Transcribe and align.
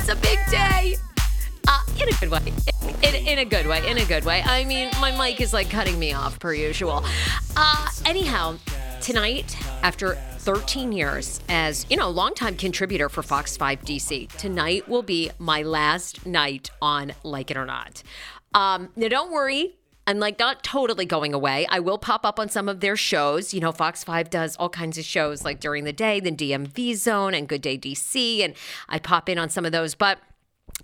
It's 0.00 0.08
a 0.08 0.16
big 0.16 0.38
day. 0.50 0.96
Uh, 1.68 1.80
in 2.00 2.08
a 2.08 2.12
good 2.18 2.30
way. 2.30 2.52
In, 3.06 3.14
in, 3.26 3.38
a 3.38 3.44
good 3.44 3.66
way. 3.66 3.86
In 3.88 3.98
a 3.98 4.04
good 4.06 4.24
way. 4.24 4.42
I 4.42 4.64
mean, 4.64 4.88
my 4.98 5.10
mic 5.10 5.40
is 5.40 5.52
like 5.52 5.68
cutting 5.68 5.98
me 5.98 6.14
off 6.14 6.38
per 6.38 6.54
usual. 6.54 7.04
Uh, 7.54 7.88
anyhow, 8.06 8.56
tonight, 9.02 9.56
after 9.82 10.14
13 10.38 10.92
years 10.92 11.40
as, 11.50 11.84
you 11.90 11.98
know, 11.98 12.08
longtime 12.08 12.56
contributor 12.56 13.10
for 13.10 13.22
Fox 13.22 13.58
5 13.58 13.82
DC, 13.82 14.28
tonight 14.38 14.88
will 14.88 15.02
be 15.02 15.30
my 15.38 15.62
last 15.62 16.24
night 16.24 16.70
on 16.80 17.12
Like 17.22 17.50
It 17.50 17.58
or 17.58 17.66
Not. 17.66 18.02
Um, 18.54 18.88
now, 18.96 19.08
don't 19.08 19.30
worry. 19.30 19.76
I'm 20.10 20.18
like 20.18 20.40
not 20.40 20.64
totally 20.64 21.06
going 21.06 21.32
away. 21.32 21.66
I 21.70 21.78
will 21.78 21.96
pop 21.96 22.26
up 22.26 22.40
on 22.40 22.48
some 22.48 22.68
of 22.68 22.80
their 22.80 22.96
shows. 22.96 23.54
You 23.54 23.60
know, 23.60 23.70
Fox 23.70 24.02
5 24.02 24.28
does 24.28 24.56
all 24.56 24.68
kinds 24.68 24.98
of 24.98 25.04
shows 25.04 25.44
like 25.44 25.60
during 25.60 25.84
the 25.84 25.92
day, 25.92 26.18
the 26.18 26.32
DMV 26.32 26.96
Zone 26.96 27.32
and 27.32 27.46
Good 27.46 27.62
Day 27.62 27.78
DC, 27.78 28.42
and 28.44 28.54
I 28.88 28.98
pop 28.98 29.28
in 29.28 29.38
on 29.38 29.48
some 29.50 29.64
of 29.64 29.70
those, 29.70 29.94
but 29.94 30.18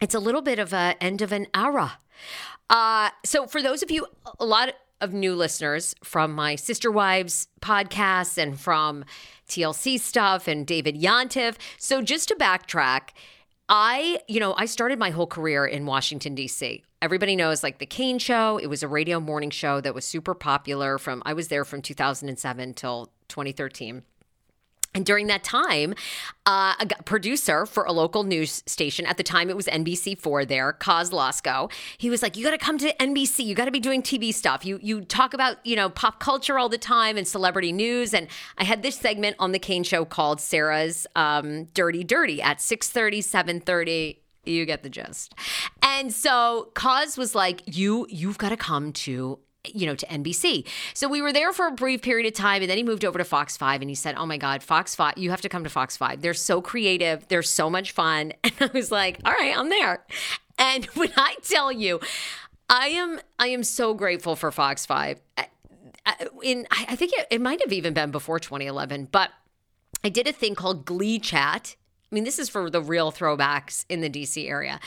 it's 0.00 0.15
a 0.15 0.20
little 0.20 0.42
bit 0.42 0.60
of 0.60 0.72
a 0.72 0.94
end 1.00 1.22
of 1.22 1.32
an 1.32 1.48
era. 1.54 1.98
Uh, 2.70 3.10
so 3.25 3.48
for 3.48 3.60
those 3.60 3.82
of 3.82 3.91
you, 3.91 4.06
a 4.38 4.47
lot 4.47 4.72
of 5.00 5.12
new 5.12 5.34
listeners 5.34 5.97
from 6.04 6.32
my 6.32 6.54
Sister 6.54 6.92
Wives 6.92 7.48
podcast 7.60 8.38
and 8.38 8.59
from 8.59 9.04
TLC 9.48 9.98
stuff 9.98 10.47
and 10.47 10.65
David 10.65 10.94
Yontef. 10.94 11.56
So 11.78 12.00
just 12.00 12.28
to 12.28 12.36
backtrack, 12.36 13.09
I, 13.69 14.20
you 14.28 14.38
know, 14.38 14.54
I 14.56 14.66
started 14.66 15.00
my 15.00 15.10
whole 15.10 15.26
career 15.26 15.66
in 15.66 15.84
Washington, 15.84 16.36
D.C. 16.36 16.84
Everybody 17.02 17.36
knows 17.36 17.62
like 17.62 17.78
the 17.78 17.86
Kane 17.86 18.18
Show. 18.18 18.58
It 18.58 18.68
was 18.68 18.82
a 18.82 18.88
radio 18.88 19.20
morning 19.20 19.50
show 19.50 19.80
that 19.80 19.94
was 19.94 20.04
super 20.04 20.34
popular 20.34 20.98
from, 20.98 21.22
I 21.26 21.34
was 21.34 21.48
there 21.48 21.64
from 21.64 21.82
2007 21.82 22.74
till 22.74 23.10
2013. 23.28 24.02
And 24.96 25.04
during 25.04 25.26
that 25.26 25.44
time, 25.44 25.94
uh, 26.46 26.72
a 26.80 27.03
producer 27.03 27.66
for 27.66 27.84
a 27.84 27.92
local 27.92 28.24
news 28.24 28.62
station, 28.65 29.04
at 29.04 29.18
the 29.18 29.22
time 29.22 29.50
it 29.50 29.56
was 29.56 29.66
NBC4 29.66 30.48
there, 30.48 30.72
Kozlowsko, 30.72 31.71
he 31.98 32.09
was 32.09 32.22
like, 32.22 32.34
you 32.34 32.42
got 32.42 32.53
to 32.53 32.59
come 32.59 32.78
to 32.78 32.94
NBC. 32.94 33.44
You 33.44 33.54
got 33.54 33.66
to 33.66 33.71
be 33.71 33.78
doing 33.78 34.03
TV 34.03 34.32
stuff. 34.32 34.65
You, 34.65 34.78
you 34.82 35.03
talk 35.03 35.34
about, 35.34 35.59
you 35.66 35.76
know, 35.76 35.91
pop 35.91 36.18
culture 36.18 36.59
all 36.59 36.71
the 36.71 36.78
time 36.78 37.18
and 37.18 37.28
celebrity 37.28 37.72
news. 37.72 38.15
And 38.15 38.26
I 38.56 38.65
had 38.65 38.82
this 38.82 38.97
segment 38.97 39.36
on 39.38 39.53
the 39.53 39.59
Kane 39.59 39.84
Show 39.84 40.06
called 40.06 40.41
Sarah's 40.41 41.06
um, 41.15 41.66
Dirty 41.74 42.03
Dirty 42.03 42.41
at 42.41 42.59
6.30, 42.60 43.18
7.30 43.18 44.16
you 44.47 44.65
get 44.66 44.83
the 44.83 44.91
gist. 44.91 45.34
And 45.83 46.13
so 46.13 46.71
Cause 46.75 47.16
was 47.16 47.34
like, 47.34 47.63
you, 47.66 48.07
you've 48.09 48.39
got 48.39 48.51
to 48.51 48.57
come 48.57 48.93
to 48.93 49.39
you 49.75 49.87
know, 49.87 49.95
to 49.95 50.07
NBC. 50.07 50.66
So 50.95 51.09
we 51.09 51.21
were 51.21 51.33
there 51.33 51.53
for 51.53 51.66
a 51.66 51.72
brief 51.72 52.03
period 52.03 52.27
of 52.27 52.34
time 52.34 52.63
and 52.63 52.71
then 52.71 52.77
he 52.77 52.84
moved 52.84 53.04
over 53.04 53.19
to 53.19 53.25
Fox 53.25 53.57
5 53.57 53.81
and 53.81 53.91
he 53.91 53.95
said, 53.95 54.15
"Oh 54.16 54.27
my 54.27 54.37
god, 54.37 54.63
Fox 54.63 54.95
5, 54.95 55.15
you 55.16 55.31
have 55.31 55.41
to 55.41 55.48
come 55.48 55.65
to 55.65 55.71
Fox 55.71 55.97
5. 55.97 56.22
They're 56.22 56.34
so 56.34 56.60
creative, 56.60 57.27
they're 57.28 57.43
so 57.43 57.69
much 57.71 57.93
fun." 57.93 58.33
And 58.45 58.54
I 58.60 58.71
was 58.72 58.91
like, 58.91 59.19
"All 59.25 59.33
right, 59.33 59.57
I'm 59.57 59.69
there." 59.69 60.04
And 60.59 60.84
when 60.95 61.10
I 61.16 61.37
tell 61.43 61.72
you, 61.72 62.01
I 62.69 62.89
am 62.89 63.21
I 63.39 63.48
am 63.48 63.65
so 63.65 63.95
grateful 63.95 64.37
for 64.37 64.51
Fox 64.51 64.87
5. 64.87 65.21
In 66.43 66.66
I 66.71 66.97
think 66.97 67.13
it, 67.15 67.27
it 67.31 67.41
might 67.41 67.60
have 67.60 67.72
even 67.72 67.93
been 67.93 68.10
before 68.10 68.39
2011, 68.39 69.09
but 69.10 69.31
I 70.04 70.09
did 70.09 70.27
a 70.27 70.33
thing 70.33 70.54
called 70.54 70.84
Glee 70.84 71.19
Chat. 71.19 71.77
I 72.10 72.14
mean, 72.14 72.24
this 72.24 72.38
is 72.38 72.48
for 72.48 72.70
the 72.70 72.80
real 72.80 73.10
throwbacks 73.10 73.84
in 73.88 74.00
the 74.00 74.08
DC 74.08 74.48
area. 74.48 74.78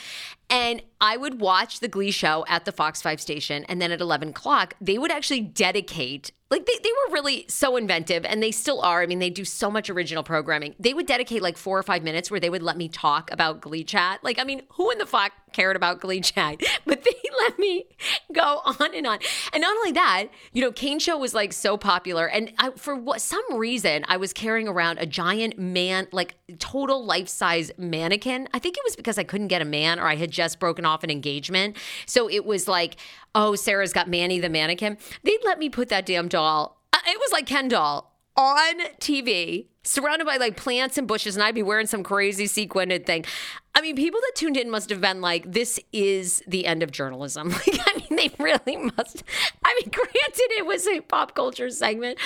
And 0.50 0.82
I 1.02 1.18
would 1.18 1.42
watch 1.42 1.82
the 1.82 1.90
Glee 1.90 2.12
show 2.12 2.46
at 2.48 2.64
the 2.64 2.72
Fox 2.72 3.02
5 3.02 3.20
station. 3.20 3.66
And 3.66 3.82
then 3.82 3.92
at 3.92 4.00
11 4.00 4.30
o'clock, 4.30 4.74
they 4.80 4.98
would 4.98 5.12
actually 5.12 5.42
dedicate, 5.42 6.32
like, 6.50 6.66
they, 6.66 6.74
they 6.84 6.90
were 6.90 7.14
really 7.14 7.46
so 7.48 7.78
inventive 7.78 8.26
and 8.26 8.42
they 8.42 8.52
still 8.52 8.82
are. 8.82 9.02
I 9.02 9.06
mean, 9.06 9.20
they 9.20 9.30
do 9.30 9.46
so 9.46 9.70
much 9.70 9.90
original 9.90 10.24
programming. 10.24 10.76
They 10.80 10.94
would 10.94 11.06
dedicate 11.06 11.42
like 11.42 11.58
four 11.58 11.78
or 11.78 11.84
five 11.84 12.04
minutes 12.04 12.32
where 12.32 12.40
they 12.40 12.50
would 12.50 12.64
let 12.64 12.78
me 12.78 12.88
talk 12.88 13.32
about 13.32 13.62
Glee 13.62 13.84
Chat. 13.84 14.24
Like, 14.24 14.40
I 14.40 14.44
mean, 14.44 14.64
who 14.70 14.90
in 14.92 14.98
the 14.98 15.06
fuck 15.06 15.32
cared 15.54 15.76
about 15.76 16.02
Glee 16.02 16.22
Chat? 16.22 16.62
But 16.86 17.04
they 17.04 17.12
let 17.42 17.60
me 17.60 17.86
go 18.34 18.62
on 18.66 18.94
and 18.94 19.06
on. 19.08 19.20
And 19.54 19.62
not 19.62 19.76
only 19.76 19.92
that, 19.94 20.28
you 20.54 20.62
know, 20.62 20.72
Kane 20.72 21.00
Show 21.00 21.18
was 21.18 21.34
like 21.34 21.54
so 21.54 21.78
popular. 21.78 22.28
And 22.28 22.52
I, 22.58 22.72
for 22.72 22.96
what, 22.96 23.22
some 23.22 23.44
reason, 23.56 24.06
I 24.08 24.18
was 24.18 24.34
carrying 24.34 24.68
around 24.68 25.00
a 25.00 25.06
giant 25.06 25.58
man, 25.58 26.08
like 26.12 26.36
total 26.60 27.06
life 27.06 27.28
size 27.28 27.72
mannequin. 27.78 28.48
I 28.54 28.60
think 28.60 28.78
it 28.78 28.84
was 28.86 28.96
because 28.96 29.18
I 29.18 29.24
couldn't 29.24 29.48
get 29.48 29.62
a 29.62 29.66
man 29.66 30.00
or 30.00 30.08
I 30.08 30.16
had 30.16 30.32
just 30.32 30.60
broken 30.60 30.86
off 30.86 31.04
an 31.04 31.10
engagement. 31.10 31.78
So 32.06 32.30
it 32.30 32.46
was 32.46 32.68
like, 32.68 32.98
oh, 33.36 33.56
Sarah's 33.56 33.94
got 33.94 34.08
Manny 34.10 34.40
the 34.40 34.50
mannequin. 34.50 34.98
They'd 35.24 35.40
let 35.46 35.60
me 35.60 35.70
put 35.70 35.90
that 35.90 36.06
damn 36.06 36.28
doll. 36.28 36.82
uh, 36.94 36.98
It 37.08 37.20
was 37.20 37.32
like 37.32 37.46
Ken 37.46 37.68
doll 37.68 38.16
on 38.36 38.80
TV, 39.00 39.68
surrounded 39.84 40.26
by 40.26 40.38
like 40.38 40.56
plants 40.56 40.98
and 40.98 41.08
bushes, 41.08 41.36
and 41.36 41.44
I'd 41.44 41.56
be 41.56 41.64
wearing 41.64 41.88
some 41.88 42.04
crazy 42.04 42.48
sequined 42.48 43.06
thing. 43.06 43.26
I 43.76 43.82
mean, 43.82 43.96
people 43.96 44.20
that 44.20 44.32
tuned 44.36 44.58
in 44.58 44.70
must 44.70 44.90
have 44.90 45.00
been 45.00 45.22
like, 45.22 45.52
this 45.52 45.80
is 45.94 46.44
the 46.48 46.66
end 46.66 46.84
of 46.84 46.92
journalism. 46.92 47.54
Like, 47.68 47.80
I 47.86 47.98
mean, 47.98 48.16
they 48.16 48.44
really 48.44 48.78
must. 48.78 49.24
I 49.64 49.80
mean, 49.80 49.90
granted, 49.92 50.52
it 50.58 50.66
was 50.66 50.88
a 50.88 51.02
pop 51.02 51.36
culture 51.36 51.70
segment, 51.70 52.18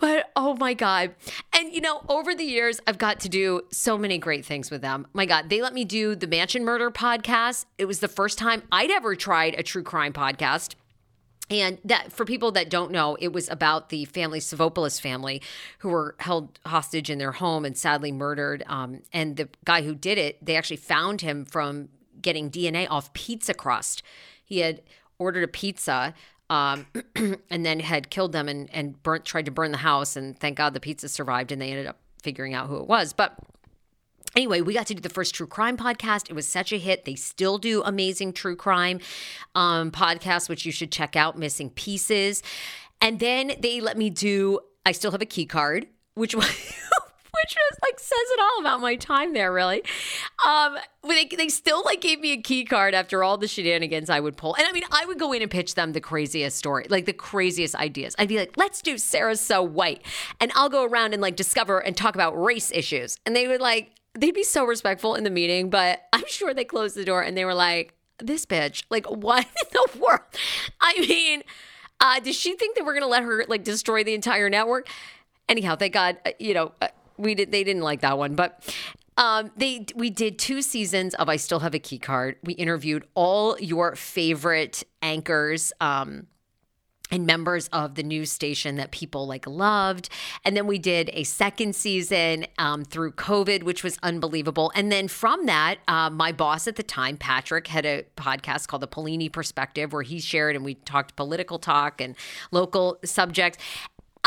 but 0.00 0.30
oh 0.36 0.54
my 0.54 0.74
God. 0.74 1.14
And, 1.52 1.72
you 1.72 1.80
know, 1.80 2.02
over 2.08 2.34
the 2.34 2.44
years, 2.44 2.80
I've 2.86 2.98
got 2.98 3.20
to 3.20 3.28
do 3.28 3.62
so 3.72 3.98
many 3.98 4.18
great 4.18 4.44
things 4.44 4.70
with 4.70 4.80
them. 4.82 5.06
My 5.12 5.26
God, 5.26 5.50
they 5.50 5.60
let 5.60 5.74
me 5.74 5.84
do 5.84 6.14
the 6.14 6.26
Mansion 6.26 6.64
Murder 6.64 6.90
podcast. 6.90 7.66
It 7.78 7.86
was 7.86 8.00
the 8.00 8.08
first 8.08 8.38
time 8.38 8.62
I'd 8.70 8.90
ever 8.90 9.14
tried 9.16 9.54
a 9.54 9.62
true 9.62 9.82
crime 9.82 10.12
podcast. 10.12 10.74
And 11.48 11.78
that, 11.84 12.12
for 12.12 12.24
people 12.24 12.50
that 12.52 12.68
don't 12.68 12.90
know, 12.90 13.16
it 13.20 13.32
was 13.32 13.48
about 13.48 13.90
the 13.90 14.04
family, 14.06 14.40
Savopoulos 14.40 15.00
family, 15.00 15.40
who 15.78 15.90
were 15.90 16.16
held 16.18 16.58
hostage 16.66 17.08
in 17.08 17.18
their 17.18 17.32
home 17.32 17.64
and 17.64 17.76
sadly 17.76 18.10
murdered. 18.10 18.64
Um, 18.66 19.02
and 19.12 19.36
the 19.36 19.48
guy 19.64 19.82
who 19.82 19.94
did 19.94 20.18
it, 20.18 20.44
they 20.44 20.56
actually 20.56 20.78
found 20.78 21.20
him 21.20 21.44
from 21.44 21.88
getting 22.20 22.50
DNA 22.50 22.88
off 22.90 23.12
pizza 23.12 23.54
crust. 23.54 24.02
He 24.44 24.58
had 24.58 24.82
ordered 25.18 25.44
a 25.44 25.48
pizza 25.48 26.14
um, 26.50 26.86
and 27.50 27.64
then 27.64 27.80
had 27.80 28.10
killed 28.10 28.32
them 28.32 28.48
and, 28.48 28.68
and 28.72 29.00
burnt, 29.02 29.24
tried 29.24 29.44
to 29.46 29.50
burn 29.52 29.70
the 29.70 29.78
house. 29.78 30.16
And 30.16 30.38
thank 30.38 30.56
God 30.56 30.74
the 30.74 30.80
pizza 30.80 31.08
survived 31.08 31.52
and 31.52 31.62
they 31.62 31.70
ended 31.70 31.86
up 31.86 31.98
figuring 32.22 32.54
out 32.54 32.66
who 32.66 32.76
it 32.78 32.88
was. 32.88 33.12
But 33.12 33.36
Anyway, 34.36 34.60
we 34.60 34.74
got 34.74 34.86
to 34.86 34.94
do 34.94 35.00
the 35.00 35.08
first 35.08 35.34
true 35.34 35.46
crime 35.46 35.78
podcast. 35.78 36.28
It 36.28 36.34
was 36.34 36.46
such 36.46 36.70
a 36.70 36.76
hit. 36.76 37.06
They 37.06 37.14
still 37.14 37.56
do 37.56 37.82
amazing 37.82 38.34
true 38.34 38.54
crime 38.54 39.00
um, 39.54 39.90
podcasts, 39.90 40.46
which 40.48 40.66
you 40.66 40.72
should 40.72 40.92
check 40.92 41.16
out, 41.16 41.38
Missing 41.38 41.70
Pieces. 41.70 42.42
And 43.00 43.18
then 43.18 43.52
they 43.60 43.80
let 43.80 43.96
me 43.96 44.10
do, 44.10 44.60
I 44.84 44.92
still 44.92 45.10
have 45.10 45.22
a 45.22 45.26
key 45.26 45.46
card, 45.46 45.86
which 46.14 46.34
was. 46.34 46.46
Which 47.44 47.54
was 47.54 47.78
like 47.82 48.00
says 48.00 48.30
it 48.30 48.40
all 48.40 48.60
about 48.60 48.80
my 48.80 48.96
time 48.96 49.34
there, 49.34 49.52
really. 49.52 49.82
Um, 50.46 50.78
they, 51.06 51.26
they 51.26 51.50
still 51.50 51.84
like 51.84 52.00
gave 52.00 52.18
me 52.18 52.32
a 52.32 52.40
key 52.40 52.64
card 52.64 52.94
after 52.94 53.22
all 53.22 53.36
the 53.36 53.46
shenanigans 53.46 54.08
I 54.08 54.20
would 54.20 54.38
pull, 54.38 54.54
and 54.54 54.66
I 54.66 54.72
mean, 54.72 54.84
I 54.90 55.04
would 55.04 55.18
go 55.18 55.34
in 55.34 55.42
and 55.42 55.50
pitch 55.50 55.74
them 55.74 55.92
the 55.92 56.00
craziest 56.00 56.56
story, 56.56 56.86
like 56.88 57.04
the 57.04 57.12
craziest 57.12 57.74
ideas. 57.74 58.16
I'd 58.18 58.28
be 58.28 58.38
like, 58.38 58.56
"Let's 58.56 58.80
do 58.80 58.96
Sarah's 58.96 59.42
so 59.42 59.62
white," 59.62 60.00
and 60.40 60.50
I'll 60.54 60.70
go 60.70 60.84
around 60.84 61.12
and 61.12 61.20
like 61.20 61.36
discover 61.36 61.78
and 61.78 61.94
talk 61.94 62.14
about 62.14 62.42
race 62.42 62.72
issues, 62.72 63.18
and 63.26 63.36
they 63.36 63.46
would 63.46 63.60
like 63.60 63.92
they'd 64.16 64.34
be 64.34 64.42
so 64.42 64.64
respectful 64.64 65.14
in 65.14 65.24
the 65.24 65.30
meeting, 65.30 65.70
but 65.70 66.02
I'm 66.12 66.26
sure 66.26 66.54
they 66.54 66.64
closed 66.64 66.96
the 66.96 67.04
door 67.04 67.22
and 67.22 67.36
they 67.36 67.44
were 67.44 67.54
like, 67.54 67.94
this 68.18 68.46
bitch, 68.46 68.84
like, 68.90 69.06
what 69.06 69.44
in 69.44 69.68
the 69.72 69.98
world? 69.98 70.20
I 70.80 70.94
mean, 71.00 71.42
uh, 72.00 72.20
does 72.20 72.36
she 72.36 72.54
think 72.56 72.76
that 72.76 72.84
we're 72.84 72.94
going 72.94 73.02
to 73.02 73.08
let 73.08 73.22
her 73.22 73.44
like 73.48 73.64
destroy 73.64 74.04
the 74.04 74.14
entire 74.14 74.48
network? 74.50 74.88
Anyhow, 75.48 75.76
thank 75.76 75.94
God, 75.94 76.18
uh, 76.24 76.30
you 76.38 76.54
know, 76.54 76.72
uh, 76.80 76.88
we 77.16 77.34
did, 77.34 77.52
they 77.52 77.64
didn't 77.64 77.82
like 77.82 78.00
that 78.00 78.18
one, 78.18 78.34
but 78.34 78.62
um, 79.16 79.50
they 79.56 79.86
we 79.94 80.10
did 80.10 80.38
two 80.38 80.60
seasons 80.60 81.14
of 81.14 81.28
I 81.28 81.36
Still 81.36 81.60
Have 81.60 81.74
a 81.74 81.78
Key 81.78 81.98
Card. 81.98 82.36
We 82.42 82.52
interviewed 82.54 83.04
all 83.14 83.58
your 83.58 83.96
favorite 83.96 84.84
anchors. 85.00 85.72
Um, 85.80 86.26
and 87.10 87.26
members 87.26 87.68
of 87.68 87.94
the 87.94 88.02
news 88.02 88.32
station 88.32 88.76
that 88.76 88.90
people 88.90 89.26
like 89.26 89.46
loved. 89.46 90.08
And 90.44 90.56
then 90.56 90.66
we 90.66 90.78
did 90.78 91.10
a 91.12 91.24
second 91.24 91.76
season 91.76 92.46
um, 92.58 92.84
through 92.84 93.12
COVID, 93.12 93.62
which 93.62 93.84
was 93.84 93.98
unbelievable. 94.02 94.72
And 94.74 94.90
then 94.90 95.08
from 95.08 95.46
that, 95.46 95.78
uh, 95.86 96.10
my 96.10 96.32
boss 96.32 96.66
at 96.66 96.76
the 96.76 96.82
time, 96.82 97.16
Patrick, 97.16 97.68
had 97.68 97.86
a 97.86 98.04
podcast 98.16 98.68
called 98.68 98.82
The 98.82 98.88
Paolini 98.88 99.32
Perspective, 99.32 99.92
where 99.92 100.02
he 100.02 100.20
shared 100.20 100.56
and 100.56 100.64
we 100.64 100.74
talked 100.74 101.16
political 101.16 101.58
talk 101.58 102.00
and 102.00 102.16
local 102.50 102.98
subjects. 103.04 103.58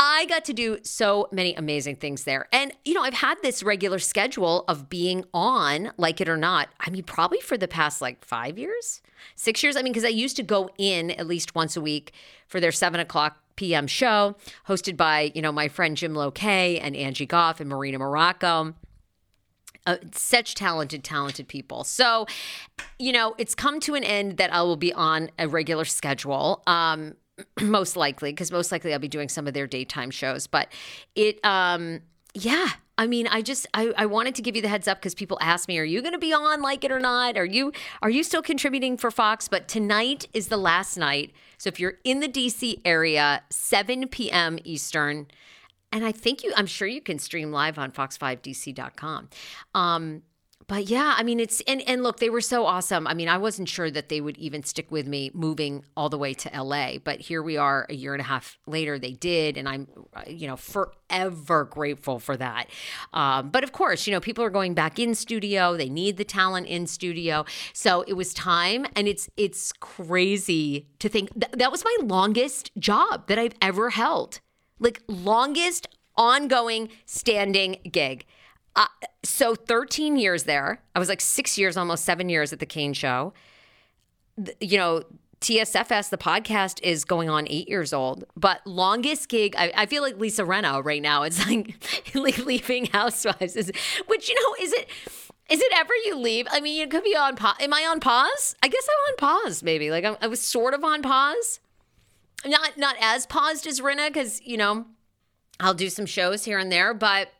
I 0.02 0.24
got 0.24 0.46
to 0.46 0.54
do 0.54 0.78
so 0.82 1.28
many 1.30 1.54
amazing 1.54 1.96
things 1.96 2.24
there. 2.24 2.48
And, 2.54 2.72
you 2.86 2.94
know, 2.94 3.02
I've 3.02 3.12
had 3.12 3.36
this 3.42 3.62
regular 3.62 3.98
schedule 3.98 4.64
of 4.66 4.88
being 4.88 5.26
on, 5.34 5.92
like 5.98 6.22
it 6.22 6.28
or 6.28 6.38
not, 6.38 6.70
I 6.80 6.88
mean, 6.88 7.02
probably 7.02 7.40
for 7.40 7.58
the 7.58 7.68
past 7.68 8.00
like 8.00 8.24
five 8.24 8.58
years, 8.58 9.02
six 9.36 9.62
years. 9.62 9.76
I 9.76 9.82
mean, 9.82 9.92
because 9.92 10.06
I 10.06 10.08
used 10.08 10.36
to 10.36 10.42
go 10.42 10.70
in 10.78 11.10
at 11.10 11.26
least 11.26 11.54
once 11.54 11.76
a 11.76 11.82
week 11.82 12.14
for 12.48 12.60
their 12.60 12.72
seven 12.72 12.98
o'clock 12.98 13.36
p.m. 13.56 13.86
show, 13.86 14.36
hosted 14.68 14.96
by, 14.96 15.32
you 15.34 15.42
know, 15.42 15.52
my 15.52 15.68
friend 15.68 15.98
Jim 15.98 16.14
Lokay 16.14 16.80
and 16.82 16.96
Angie 16.96 17.26
Goff 17.26 17.60
and 17.60 17.68
Marina 17.68 17.98
Marraco. 17.98 18.74
Uh, 19.86 19.96
such 20.12 20.54
talented, 20.54 21.04
talented 21.04 21.48
people. 21.48 21.84
So, 21.84 22.26
you 22.98 23.12
know, 23.12 23.34
it's 23.36 23.54
come 23.54 23.80
to 23.80 23.94
an 23.94 24.04
end 24.04 24.36
that 24.36 24.52
I 24.52 24.62
will 24.62 24.76
be 24.76 24.92
on 24.92 25.30
a 25.38 25.46
regular 25.48 25.84
schedule. 25.84 26.62
Um, 26.66 27.16
most 27.60 27.96
likely 27.96 28.32
because 28.32 28.50
most 28.50 28.72
likely 28.72 28.92
I'll 28.92 28.98
be 28.98 29.08
doing 29.08 29.28
some 29.28 29.46
of 29.46 29.54
their 29.54 29.66
daytime 29.66 30.10
shows. 30.10 30.46
But 30.46 30.72
it, 31.14 31.44
um, 31.44 32.00
yeah. 32.34 32.68
I 32.98 33.06
mean, 33.06 33.26
I 33.28 33.40
just 33.40 33.66
I, 33.72 33.92
I 33.96 34.04
wanted 34.04 34.34
to 34.34 34.42
give 34.42 34.56
you 34.56 34.62
the 34.62 34.68
heads 34.68 34.86
up 34.86 34.98
because 34.98 35.14
people 35.14 35.38
ask 35.40 35.68
me, 35.68 35.78
"Are 35.78 35.84
you 35.84 36.02
going 36.02 36.12
to 36.12 36.18
be 36.18 36.34
on, 36.34 36.60
like 36.60 36.84
it 36.84 36.92
or 36.92 37.00
not? 37.00 37.38
Are 37.38 37.46
you 37.46 37.72
are 38.02 38.10
you 38.10 38.22
still 38.22 38.42
contributing 38.42 38.98
for 38.98 39.10
Fox?" 39.10 39.48
But 39.48 39.68
tonight 39.68 40.28
is 40.34 40.48
the 40.48 40.58
last 40.58 40.98
night, 40.98 41.32
so 41.56 41.68
if 41.68 41.80
you're 41.80 41.94
in 42.04 42.20
the 42.20 42.28
DC 42.28 42.82
area, 42.84 43.42
7 43.48 44.06
p.m. 44.08 44.58
Eastern, 44.64 45.28
and 45.90 46.04
I 46.04 46.12
think 46.12 46.44
you, 46.44 46.52
I'm 46.56 46.66
sure 46.66 46.86
you 46.86 47.00
can 47.00 47.18
stream 47.18 47.50
live 47.50 47.78
on 47.78 47.90
fox5dc.com. 47.90 49.30
Um, 49.74 50.22
but 50.70 50.84
yeah, 50.84 51.16
I 51.16 51.24
mean 51.24 51.40
it's 51.40 51.60
and 51.62 51.82
and 51.82 52.04
look, 52.04 52.20
they 52.20 52.30
were 52.30 52.40
so 52.40 52.64
awesome. 52.64 53.08
I 53.08 53.12
mean, 53.12 53.28
I 53.28 53.38
wasn't 53.38 53.68
sure 53.68 53.90
that 53.90 54.08
they 54.08 54.20
would 54.20 54.38
even 54.38 54.62
stick 54.62 54.88
with 54.92 55.04
me 55.04 55.32
moving 55.34 55.84
all 55.96 56.08
the 56.08 56.16
way 56.16 56.32
to 56.32 56.62
LA, 56.62 56.98
but 57.02 57.18
here 57.18 57.42
we 57.42 57.56
are 57.56 57.86
a 57.88 57.94
year 57.94 58.14
and 58.14 58.20
a 58.20 58.24
half 58.24 58.56
later. 58.68 58.96
They 58.96 59.10
did, 59.10 59.56
and 59.56 59.68
I'm 59.68 59.88
uh, 60.14 60.22
you 60.28 60.46
know 60.46 60.54
forever 60.54 61.64
grateful 61.64 62.20
for 62.20 62.36
that. 62.36 62.68
Um, 63.12 63.50
but 63.50 63.64
of 63.64 63.72
course, 63.72 64.06
you 64.06 64.12
know 64.12 64.20
people 64.20 64.44
are 64.44 64.50
going 64.50 64.74
back 64.74 65.00
in 65.00 65.16
studio. 65.16 65.76
They 65.76 65.88
need 65.88 66.18
the 66.18 66.24
talent 66.24 66.68
in 66.68 66.86
studio, 66.86 67.44
so 67.72 68.02
it 68.06 68.12
was 68.12 68.32
time, 68.32 68.86
and 68.94 69.08
it's 69.08 69.28
it's 69.36 69.72
crazy 69.72 70.86
to 71.00 71.08
think 71.08 71.32
th- 71.32 71.50
that 71.50 71.72
was 71.72 71.82
my 71.84 71.96
longest 72.04 72.70
job 72.78 73.26
that 73.26 73.40
I've 73.40 73.56
ever 73.60 73.90
held, 73.90 74.38
like 74.78 75.02
longest 75.08 75.88
ongoing 76.16 76.90
standing 77.06 77.80
gig. 77.90 78.24
Uh, 78.76 78.86
so 79.22 79.54
13 79.54 80.16
years 80.16 80.44
there. 80.44 80.82
I 80.94 80.98
was 80.98 81.08
like 81.08 81.20
six 81.20 81.58
years, 81.58 81.76
almost 81.76 82.04
seven 82.04 82.28
years 82.28 82.52
at 82.52 82.58
the 82.58 82.66
Kane 82.66 82.92
Show. 82.92 83.32
You 84.60 84.78
know, 84.78 85.02
TSFS, 85.40 86.10
the 86.10 86.18
podcast, 86.18 86.80
is 86.82 87.04
going 87.04 87.30
on 87.30 87.46
eight 87.48 87.68
years 87.68 87.92
old. 87.92 88.24
But 88.36 88.64
longest 88.66 89.28
gig, 89.28 89.54
I, 89.56 89.72
I 89.74 89.86
feel 89.86 90.02
like 90.02 90.18
Lisa 90.18 90.42
Rinna 90.44 90.84
right 90.84 91.00
now. 91.00 91.22
It's 91.22 91.44
like, 91.46 91.74
like 92.14 92.38
leaving 92.38 92.86
Housewives, 92.86 93.56
is, 93.56 93.72
which 94.06 94.28
you 94.28 94.34
know, 94.34 94.64
is 94.64 94.72
it? 94.72 94.88
Is 95.48 95.60
it 95.60 95.72
ever 95.74 95.92
you 96.04 96.16
leave? 96.16 96.46
I 96.48 96.60
mean, 96.60 96.80
it 96.80 96.90
could 96.90 97.02
be 97.02 97.16
on 97.16 97.34
pause. 97.34 97.56
Am 97.58 97.74
I 97.74 97.84
on 97.84 97.98
pause? 97.98 98.54
I 98.62 98.68
guess 98.68 98.86
I'm 98.88 99.12
on 99.12 99.42
pause, 99.42 99.64
maybe. 99.64 99.90
Like 99.90 100.04
I'm, 100.04 100.16
I 100.20 100.28
was 100.28 100.40
sort 100.40 100.74
of 100.74 100.84
on 100.84 101.02
pause, 101.02 101.58
not 102.46 102.78
not 102.78 102.94
as 103.00 103.26
paused 103.26 103.66
as 103.66 103.80
Rinna, 103.80 104.08
because 104.08 104.40
you 104.42 104.56
know, 104.56 104.86
I'll 105.58 105.74
do 105.74 105.90
some 105.90 106.06
shows 106.06 106.44
here 106.44 106.58
and 106.58 106.70
there, 106.70 106.94
but 106.94 107.32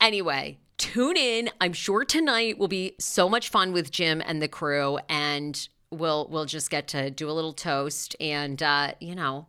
Anyway, 0.00 0.58
tune 0.78 1.16
in. 1.16 1.50
I'm 1.60 1.74
sure 1.74 2.04
tonight 2.04 2.58
will 2.58 2.68
be 2.68 2.94
so 2.98 3.28
much 3.28 3.50
fun 3.50 3.72
with 3.72 3.90
Jim 3.90 4.22
and 4.24 4.40
the 4.40 4.48
crew, 4.48 4.98
and 5.08 5.68
we'll 5.90 6.26
we'll 6.30 6.46
just 6.46 6.70
get 6.70 6.88
to 6.88 7.10
do 7.10 7.28
a 7.28 7.32
little 7.32 7.52
toast 7.52 8.16
and 8.20 8.62
uh, 8.62 8.92
you 9.00 9.14
know 9.14 9.46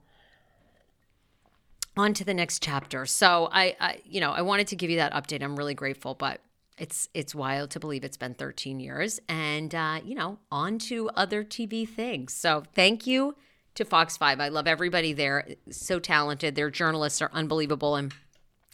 on 1.97 2.13
to 2.13 2.23
the 2.23 2.33
next 2.33 2.61
chapter. 2.61 3.05
So 3.05 3.49
I, 3.51 3.75
I 3.79 4.01
you 4.05 4.19
know 4.19 4.31
I 4.31 4.41
wanted 4.41 4.67
to 4.67 4.75
give 4.75 4.89
you 4.89 4.97
that 4.97 5.13
update. 5.13 5.41
I'm 5.41 5.55
really 5.55 5.73
grateful, 5.73 6.15
but 6.15 6.41
it's 6.77 7.07
it's 7.13 7.33
wild 7.33 7.71
to 7.71 7.79
believe 7.79 8.03
it's 8.03 8.17
been 8.17 8.33
13 8.33 8.79
years, 8.79 9.19
and 9.29 9.73
uh, 9.73 10.01
you 10.03 10.15
know 10.15 10.39
on 10.51 10.79
to 10.79 11.09
other 11.15 11.43
TV 11.45 11.87
things. 11.87 12.33
So 12.33 12.63
thank 12.73 13.07
you 13.07 13.35
to 13.75 13.85
Fox 13.85 14.17
Five. 14.17 14.41
I 14.41 14.49
love 14.49 14.67
everybody 14.67 15.13
there. 15.13 15.47
So 15.69 15.99
talented. 15.99 16.55
Their 16.55 16.69
journalists 16.69 17.21
are 17.21 17.31
unbelievable 17.33 17.95
and 17.95 18.13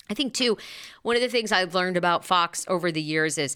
I 0.10 0.14
think 0.14 0.34
too, 0.34 0.58
one 1.02 1.16
of 1.16 1.22
the 1.22 1.30
things 1.30 1.52
I've 1.52 1.76
learned 1.76 1.98
about 1.98 2.26
Fox 2.26 2.66
over 2.68 2.92
the 2.92 3.02
years 3.02 3.38
is 3.38 3.56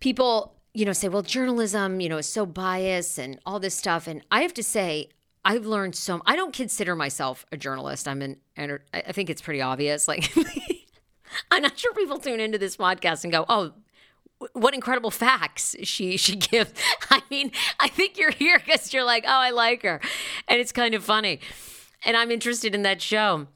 people, 0.00 0.54
you 0.72 0.84
know, 0.84 0.92
say, 0.92 1.08
well, 1.08 1.22
journalism, 1.22 2.00
you 2.00 2.08
know, 2.08 2.18
is 2.18 2.28
so 2.28 2.46
biased 2.46 3.18
and 3.18 3.40
all 3.44 3.58
this 3.58 3.74
stuff. 3.74 4.06
And 4.06 4.22
I 4.30 4.42
have 4.42 4.54
to 4.54 4.62
say, 4.62 5.08
I've 5.44 5.66
learned 5.66 5.94
so. 5.94 6.22
I 6.26 6.36
don't 6.36 6.54
consider 6.54 6.96
myself 6.96 7.44
a 7.52 7.56
journalist. 7.56 8.08
I'm 8.08 8.22
an. 8.22 8.36
I 8.56 9.12
think 9.12 9.28
it's 9.28 9.42
pretty 9.42 9.60
obvious. 9.60 10.08
Like, 10.08 10.32
I'm 11.50 11.62
not 11.62 11.78
sure 11.78 11.92
people 11.92 12.18
tune 12.18 12.40
into 12.40 12.56
this 12.56 12.78
podcast 12.78 13.24
and 13.24 13.32
go, 13.32 13.44
"Oh, 13.48 13.72
what 14.54 14.72
incredible 14.72 15.10
facts 15.10 15.76
she 15.82 16.16
she 16.16 16.36
gives." 16.36 16.72
I 17.10 17.22
mean, 17.30 17.52
I 17.78 17.88
think 17.88 18.16
you're 18.16 18.30
here 18.30 18.58
because 18.58 18.94
you're 18.94 19.04
like, 19.04 19.24
"Oh, 19.26 19.32
I 19.32 19.50
like 19.50 19.82
her," 19.82 20.00
and 20.48 20.60
it's 20.60 20.72
kind 20.72 20.94
of 20.94 21.04
funny, 21.04 21.40
and 22.06 22.16
I'm 22.16 22.30
interested 22.30 22.74
in 22.74 22.80
that 22.82 23.02
show 23.02 23.46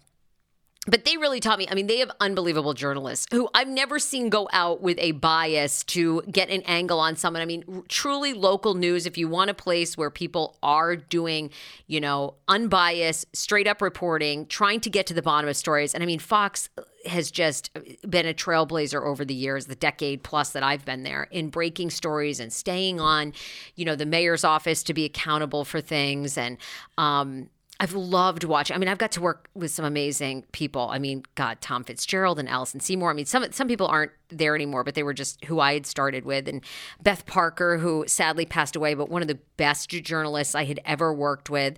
but 0.88 1.04
they 1.04 1.18
really 1.18 1.38
taught 1.38 1.58
me. 1.58 1.68
I 1.70 1.74
mean, 1.74 1.86
they 1.86 1.98
have 1.98 2.10
unbelievable 2.18 2.72
journalists 2.72 3.26
who 3.30 3.48
I've 3.52 3.68
never 3.68 3.98
seen 3.98 4.30
go 4.30 4.48
out 4.52 4.80
with 4.80 4.98
a 4.98 5.12
bias 5.12 5.84
to 5.84 6.22
get 6.22 6.48
an 6.48 6.62
angle 6.62 6.98
on 6.98 7.14
someone. 7.14 7.42
I 7.42 7.44
mean, 7.44 7.84
truly 7.88 8.32
local 8.32 8.74
news. 8.74 9.04
If 9.04 9.18
you 9.18 9.28
want 9.28 9.50
a 9.50 9.54
place 9.54 9.98
where 9.98 10.10
people 10.10 10.56
are 10.62 10.96
doing, 10.96 11.50
you 11.86 12.00
know, 12.00 12.34
unbiased, 12.48 13.26
straight 13.36 13.66
up 13.66 13.82
reporting, 13.82 14.46
trying 14.46 14.80
to 14.80 14.90
get 14.90 15.06
to 15.08 15.14
the 15.14 15.22
bottom 15.22 15.48
of 15.48 15.56
stories. 15.56 15.92
And 15.92 16.02
I 16.02 16.06
mean, 16.06 16.18
Fox 16.18 16.70
has 17.04 17.30
just 17.30 17.70
been 18.08 18.26
a 18.26 18.34
trailblazer 18.34 19.04
over 19.04 19.24
the 19.24 19.34
years, 19.34 19.66
the 19.66 19.74
decade 19.74 20.22
plus 20.22 20.50
that 20.50 20.62
I've 20.62 20.84
been 20.84 21.02
there 21.02 21.24
in 21.30 21.50
breaking 21.50 21.90
stories 21.90 22.40
and 22.40 22.52
staying 22.52 22.98
on, 22.98 23.34
you 23.76 23.84
know, 23.84 23.94
the 23.94 24.06
mayor's 24.06 24.42
office 24.42 24.82
to 24.84 24.94
be 24.94 25.04
accountable 25.04 25.64
for 25.64 25.80
things 25.80 26.38
and, 26.38 26.56
um, 26.96 27.50
I've 27.80 27.94
loved 27.94 28.42
watching. 28.42 28.74
I 28.74 28.78
mean, 28.78 28.88
I've 28.88 28.98
got 28.98 29.12
to 29.12 29.20
work 29.20 29.48
with 29.54 29.70
some 29.70 29.84
amazing 29.84 30.44
people. 30.50 30.88
I 30.90 30.98
mean, 30.98 31.22
God, 31.36 31.60
Tom 31.60 31.84
Fitzgerald 31.84 32.40
and 32.40 32.48
Allison 32.48 32.80
Seymour. 32.80 33.10
I 33.10 33.12
mean, 33.12 33.26
some 33.26 33.50
some 33.52 33.68
people 33.68 33.86
aren't 33.86 34.10
there 34.30 34.56
anymore, 34.56 34.82
but 34.82 34.94
they 34.96 35.04
were 35.04 35.14
just 35.14 35.44
who 35.44 35.60
I 35.60 35.74
had 35.74 35.86
started 35.86 36.24
with. 36.24 36.48
And 36.48 36.62
Beth 37.00 37.24
Parker, 37.26 37.78
who 37.78 38.04
sadly 38.08 38.44
passed 38.44 38.74
away, 38.74 38.94
but 38.94 39.08
one 39.08 39.22
of 39.22 39.28
the 39.28 39.38
best 39.56 39.90
journalists 39.90 40.56
I 40.56 40.64
had 40.64 40.80
ever 40.84 41.14
worked 41.14 41.50
with. 41.50 41.76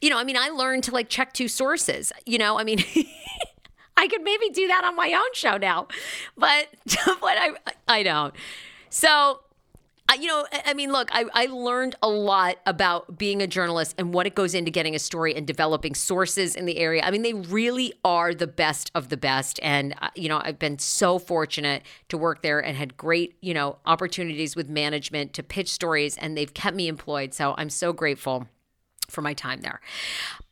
You 0.00 0.10
know, 0.10 0.18
I 0.18 0.24
mean, 0.24 0.36
I 0.36 0.50
learned 0.50 0.84
to 0.84 0.92
like 0.92 1.08
check 1.08 1.32
two 1.32 1.48
sources. 1.48 2.12
You 2.26 2.38
know, 2.38 2.58
I 2.58 2.64
mean. 2.64 2.84
I 3.96 4.08
could 4.08 4.22
maybe 4.22 4.48
do 4.48 4.66
that 4.68 4.82
on 4.84 4.96
my 4.96 5.12
own 5.12 5.34
show 5.34 5.58
now, 5.58 5.86
but 6.34 6.68
but 6.86 7.36
I 7.36 7.50
I 7.86 8.02
don't. 8.02 8.32
So 8.88 9.40
you 10.18 10.26
know, 10.26 10.46
I 10.64 10.74
mean, 10.74 10.92
look, 10.92 11.08
I, 11.12 11.24
I 11.34 11.46
learned 11.46 11.94
a 12.02 12.08
lot 12.08 12.56
about 12.66 13.18
being 13.18 13.42
a 13.42 13.46
journalist 13.46 13.94
and 13.98 14.12
what 14.12 14.26
it 14.26 14.34
goes 14.34 14.54
into 14.54 14.70
getting 14.70 14.94
a 14.94 14.98
story 14.98 15.34
and 15.34 15.46
developing 15.46 15.94
sources 15.94 16.56
in 16.56 16.66
the 16.66 16.78
area. 16.78 17.02
I 17.04 17.10
mean, 17.10 17.22
they 17.22 17.34
really 17.34 17.92
are 18.04 18.34
the 18.34 18.46
best 18.46 18.90
of 18.94 19.08
the 19.08 19.16
best. 19.16 19.60
And, 19.62 19.94
uh, 20.00 20.08
you 20.14 20.28
know, 20.28 20.40
I've 20.42 20.58
been 20.58 20.78
so 20.78 21.18
fortunate 21.18 21.82
to 22.08 22.18
work 22.18 22.42
there 22.42 22.60
and 22.60 22.76
had 22.76 22.96
great, 22.96 23.36
you 23.40 23.54
know, 23.54 23.78
opportunities 23.86 24.56
with 24.56 24.68
management 24.68 25.32
to 25.34 25.42
pitch 25.42 25.68
stories, 25.68 26.16
and 26.16 26.36
they've 26.36 26.52
kept 26.52 26.76
me 26.76 26.88
employed. 26.88 27.34
So 27.34 27.54
I'm 27.58 27.70
so 27.70 27.92
grateful 27.92 28.48
for 29.08 29.22
my 29.22 29.34
time 29.34 29.60
there. 29.60 29.80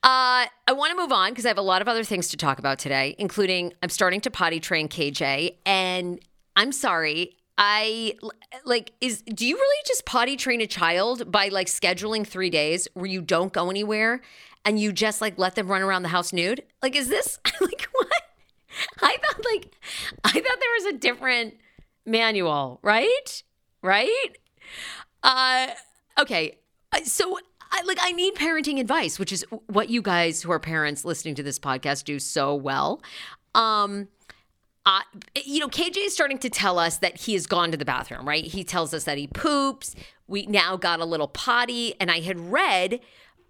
Uh, 0.02 0.46
I 0.66 0.72
want 0.72 0.90
to 0.90 0.96
move 0.96 1.12
on 1.12 1.30
because 1.30 1.44
I 1.46 1.48
have 1.48 1.58
a 1.58 1.62
lot 1.62 1.82
of 1.82 1.88
other 1.88 2.04
things 2.04 2.28
to 2.28 2.36
talk 2.36 2.58
about 2.58 2.78
today, 2.78 3.14
including 3.18 3.72
I'm 3.82 3.88
starting 3.88 4.20
to 4.22 4.30
potty 4.30 4.60
train 4.60 4.88
KJ. 4.88 5.56
And 5.64 6.20
I'm 6.56 6.72
sorry, 6.72 7.37
I 7.58 8.14
like 8.64 8.92
is 9.00 9.22
do 9.22 9.44
you 9.44 9.56
really 9.56 9.82
just 9.86 10.04
potty 10.04 10.36
train 10.36 10.60
a 10.60 10.66
child 10.66 11.30
by 11.30 11.48
like 11.48 11.66
scheduling 11.66 12.24
3 12.24 12.50
days 12.50 12.86
where 12.94 13.06
you 13.06 13.20
don't 13.20 13.52
go 13.52 13.68
anywhere 13.68 14.20
and 14.64 14.78
you 14.78 14.92
just 14.92 15.20
like 15.20 15.36
let 15.38 15.56
them 15.56 15.68
run 15.68 15.82
around 15.82 16.04
the 16.04 16.08
house 16.08 16.32
nude? 16.32 16.62
Like 16.82 16.94
is 16.94 17.08
this 17.08 17.40
like 17.60 17.88
what? 17.92 18.22
I 19.02 19.16
thought 19.16 19.44
like 19.52 19.74
I 20.24 20.30
thought 20.30 20.42
there 20.42 20.74
was 20.78 20.94
a 20.94 20.98
different 20.98 21.54
manual, 22.06 22.78
right? 22.82 23.42
Right? 23.82 24.38
Uh 25.24 25.68
okay. 26.20 26.58
So 27.02 27.38
I 27.72 27.82
like 27.82 27.98
I 28.00 28.12
need 28.12 28.36
parenting 28.36 28.78
advice, 28.78 29.18
which 29.18 29.32
is 29.32 29.44
what 29.66 29.90
you 29.90 30.00
guys 30.00 30.42
who 30.42 30.52
are 30.52 30.60
parents 30.60 31.04
listening 31.04 31.34
to 31.34 31.42
this 31.42 31.58
podcast 31.58 32.04
do 32.04 32.20
so 32.20 32.54
well. 32.54 33.02
Um 33.56 34.06
uh, 34.88 35.00
you 35.44 35.60
know, 35.60 35.68
KJ 35.68 36.06
is 36.06 36.14
starting 36.14 36.38
to 36.38 36.48
tell 36.48 36.78
us 36.78 36.96
that 36.96 37.18
he 37.18 37.34
has 37.34 37.46
gone 37.46 37.70
to 37.72 37.76
the 37.76 37.84
bathroom, 37.84 38.26
right? 38.26 38.42
He 38.42 38.64
tells 38.64 38.94
us 38.94 39.04
that 39.04 39.18
he 39.18 39.26
poops. 39.26 39.94
We 40.26 40.46
now 40.46 40.78
got 40.78 41.00
a 41.00 41.04
little 41.04 41.28
potty. 41.28 41.94
And 42.00 42.10
I 42.10 42.20
had 42.20 42.40
read, 42.40 43.00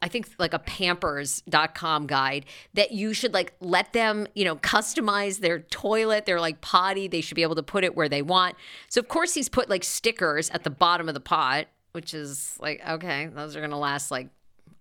I 0.02 0.09
think 0.09 0.28
like 0.40 0.52
a 0.52 0.59
pampers.com 0.59 2.09
guide 2.09 2.45
that 2.75 2.90
you 2.90 3.14
should 3.14 3.35
like 3.35 3.52
let 3.61 3.92
them, 3.92 4.26
you 4.35 4.45
know, 4.45 4.57
customize 4.57 5.38
their 5.38 5.61
toilet, 5.61 6.26
their 6.26 6.40
like 6.40 6.61
potty. 6.61 7.07
They 7.07 7.21
should 7.21 7.37
be 7.37 7.42
able 7.42 7.54
to 7.54 7.62
put 7.62 7.85
it 7.85 7.95
where 7.95 8.09
they 8.09 8.23
want. 8.23 8.57
So, 8.88 8.99
of 8.99 9.07
course, 9.07 9.35
he's 9.35 9.49
put 9.49 9.71
like 9.71 9.85
stickers 9.85 10.50
at 10.50 10.64
the 10.64 10.71
bottom 10.71 11.07
of 11.07 11.14
the 11.14 11.21
pot, 11.21 11.66
which 11.92 12.14
is 12.14 12.57
like, 12.59 12.83
okay, 12.85 13.28
those 13.33 13.54
are 13.54 13.61
going 13.61 13.71
to 13.71 13.76
last 13.76 14.11
like 14.11 14.26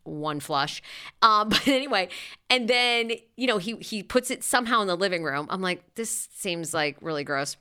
one 0.07 0.39
flush. 0.39 0.81
Um, 1.21 1.49
but 1.49 1.67
anyway, 1.67 2.09
and 2.49 2.67
then 2.67 3.11
you 3.35 3.47
know 3.47 3.57
he 3.57 3.75
he 3.77 4.03
puts 4.03 4.31
it 4.31 4.43
somehow 4.43 4.81
in 4.81 4.87
the 4.87 4.97
living 4.97 5.23
room. 5.23 5.47
I'm 5.49 5.61
like, 5.61 5.83
this 5.95 6.29
seems 6.33 6.73
like 6.73 6.97
really 7.01 7.23
gross. 7.23 7.57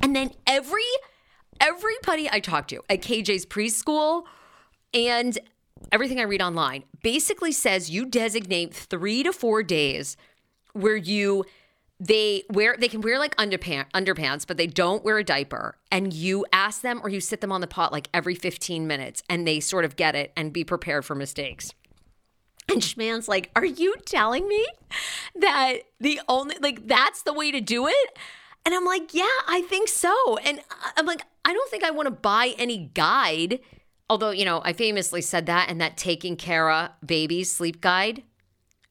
And 0.00 0.16
then 0.16 0.30
every 0.46 0.82
everybody 1.60 2.28
I 2.30 2.40
talk 2.40 2.68
to 2.68 2.82
at 2.88 3.02
KJ's 3.02 3.46
preschool 3.46 4.24
and 4.94 5.38
everything 5.90 6.20
I 6.20 6.24
read 6.24 6.42
online 6.42 6.84
basically 7.02 7.52
says 7.52 7.90
you 7.90 8.06
designate 8.06 8.74
three 8.74 9.22
to 9.22 9.32
four 9.32 9.62
days 9.62 10.16
where 10.72 10.96
you 10.96 11.44
they 12.04 12.42
wear 12.50 12.76
they 12.78 12.88
can 12.88 13.00
wear 13.00 13.18
like 13.18 13.36
underpants 13.36 13.90
underpants 13.92 14.46
but 14.46 14.56
they 14.56 14.66
don't 14.66 15.04
wear 15.04 15.18
a 15.18 15.24
diaper 15.24 15.76
and 15.90 16.12
you 16.12 16.44
ask 16.52 16.82
them 16.82 17.00
or 17.04 17.08
you 17.08 17.20
sit 17.20 17.40
them 17.40 17.52
on 17.52 17.60
the 17.60 17.66
pot 17.66 17.92
like 17.92 18.08
every 18.12 18.34
15 18.34 18.86
minutes 18.86 19.22
and 19.28 19.46
they 19.46 19.60
sort 19.60 19.84
of 19.84 19.94
get 19.94 20.14
it 20.14 20.32
and 20.36 20.52
be 20.52 20.64
prepared 20.64 21.04
for 21.04 21.14
mistakes 21.14 21.72
and 22.68 22.80
Schman's 22.80 23.28
like, 23.28 23.50
Are 23.56 23.64
you 23.64 23.94
telling 24.06 24.48
me 24.48 24.64
that 25.36 25.78
the 26.00 26.20
only, 26.28 26.56
like, 26.60 26.86
that's 26.86 27.22
the 27.22 27.32
way 27.32 27.50
to 27.50 27.60
do 27.60 27.86
it? 27.86 28.18
And 28.64 28.74
I'm 28.74 28.84
like, 28.84 29.14
Yeah, 29.14 29.24
I 29.46 29.62
think 29.62 29.88
so. 29.88 30.36
And 30.38 30.60
I'm 30.96 31.06
like, 31.06 31.22
I 31.44 31.52
don't 31.52 31.70
think 31.70 31.84
I 31.84 31.90
want 31.90 32.06
to 32.06 32.12
buy 32.12 32.54
any 32.58 32.90
guide. 32.94 33.60
Although, 34.08 34.30
you 34.30 34.44
know, 34.44 34.60
I 34.64 34.72
famously 34.72 35.22
said 35.22 35.46
that 35.46 35.70
and 35.70 35.80
that 35.80 35.96
taking 35.96 36.36
care 36.36 36.70
of 36.70 36.90
babies 37.04 37.50
sleep 37.50 37.80
guide, 37.80 38.22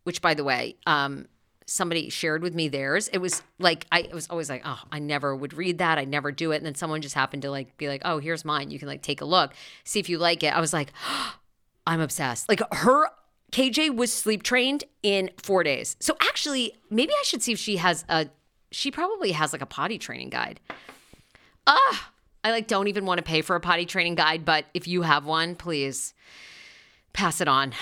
which 0.04 0.22
by 0.22 0.34
the 0.34 0.44
way, 0.44 0.78
um, 0.86 1.28
somebody 1.72 2.10
shared 2.10 2.44
with 2.44 2.54
me 2.54 2.68
theirs. 2.68 3.08
It 3.08 3.20
was 3.20 3.42
like 3.60 3.86
I 3.92 4.10
was 4.14 4.28
always 4.30 4.50
like, 4.50 4.62
oh, 4.66 4.80
I 4.92 5.00
never 5.00 5.36
would 5.36 5.54
read 5.54 5.78
that. 5.80 5.98
I 5.98 6.06
never 6.06 6.32
do 6.32 6.52
it. 6.52 6.58
And 6.58 6.66
then 6.66 6.76
someone 6.76 7.02
just 7.02 7.16
happened 7.16 7.42
to 7.44 7.52
like 7.52 7.78
be 7.78 7.88
like, 7.88 8.02
oh, 8.06 8.20
here's 8.20 8.46
mine. 8.46 8.70
You 8.72 8.80
can 8.80 8.88
like 8.88 9.02
take 9.02 9.22
a 9.22 9.26
look, 9.26 9.54
see 9.84 10.00
if 10.00 10.10
you 10.10 10.18
like 10.18 10.44
it. 10.44 10.56
I 10.56 10.60
was 10.60 10.74
like, 10.74 10.92
oh, 11.08 11.36
I'm 11.88 12.00
obsessed. 12.00 12.48
Like 12.48 12.62
her 12.74 13.10
KJ 13.52 13.96
was 13.96 14.14
sleep 14.14 14.44
trained 14.44 14.84
in 15.02 15.32
four 15.42 15.64
days. 15.64 15.98
So 16.00 16.16
actually, 16.22 16.74
maybe 16.90 17.12
I 17.14 17.24
should 17.24 17.42
see 17.42 17.54
if 17.54 17.60
she 17.60 17.78
has 17.78 18.06
a. 18.08 18.28
She 18.72 18.92
probably 18.92 19.32
has 19.32 19.52
like 19.52 19.62
a 19.62 19.66
potty 19.66 19.98
training 19.98 20.30
guide. 20.30 20.60
Ah, 21.68 22.12
I 22.44 22.52
like 22.52 22.68
don't 22.68 22.88
even 22.88 23.06
want 23.06 23.18
to 23.18 23.24
pay 23.24 23.42
for 23.42 23.56
a 23.56 23.60
potty 23.60 23.86
training 23.86 24.16
guide, 24.16 24.46
but 24.46 24.66
if 24.74 24.88
you 24.88 25.02
have 25.02 25.26
one, 25.26 25.56
please 25.56 26.14
pass 27.14 27.42
it 27.42 27.48
on. 27.48 27.74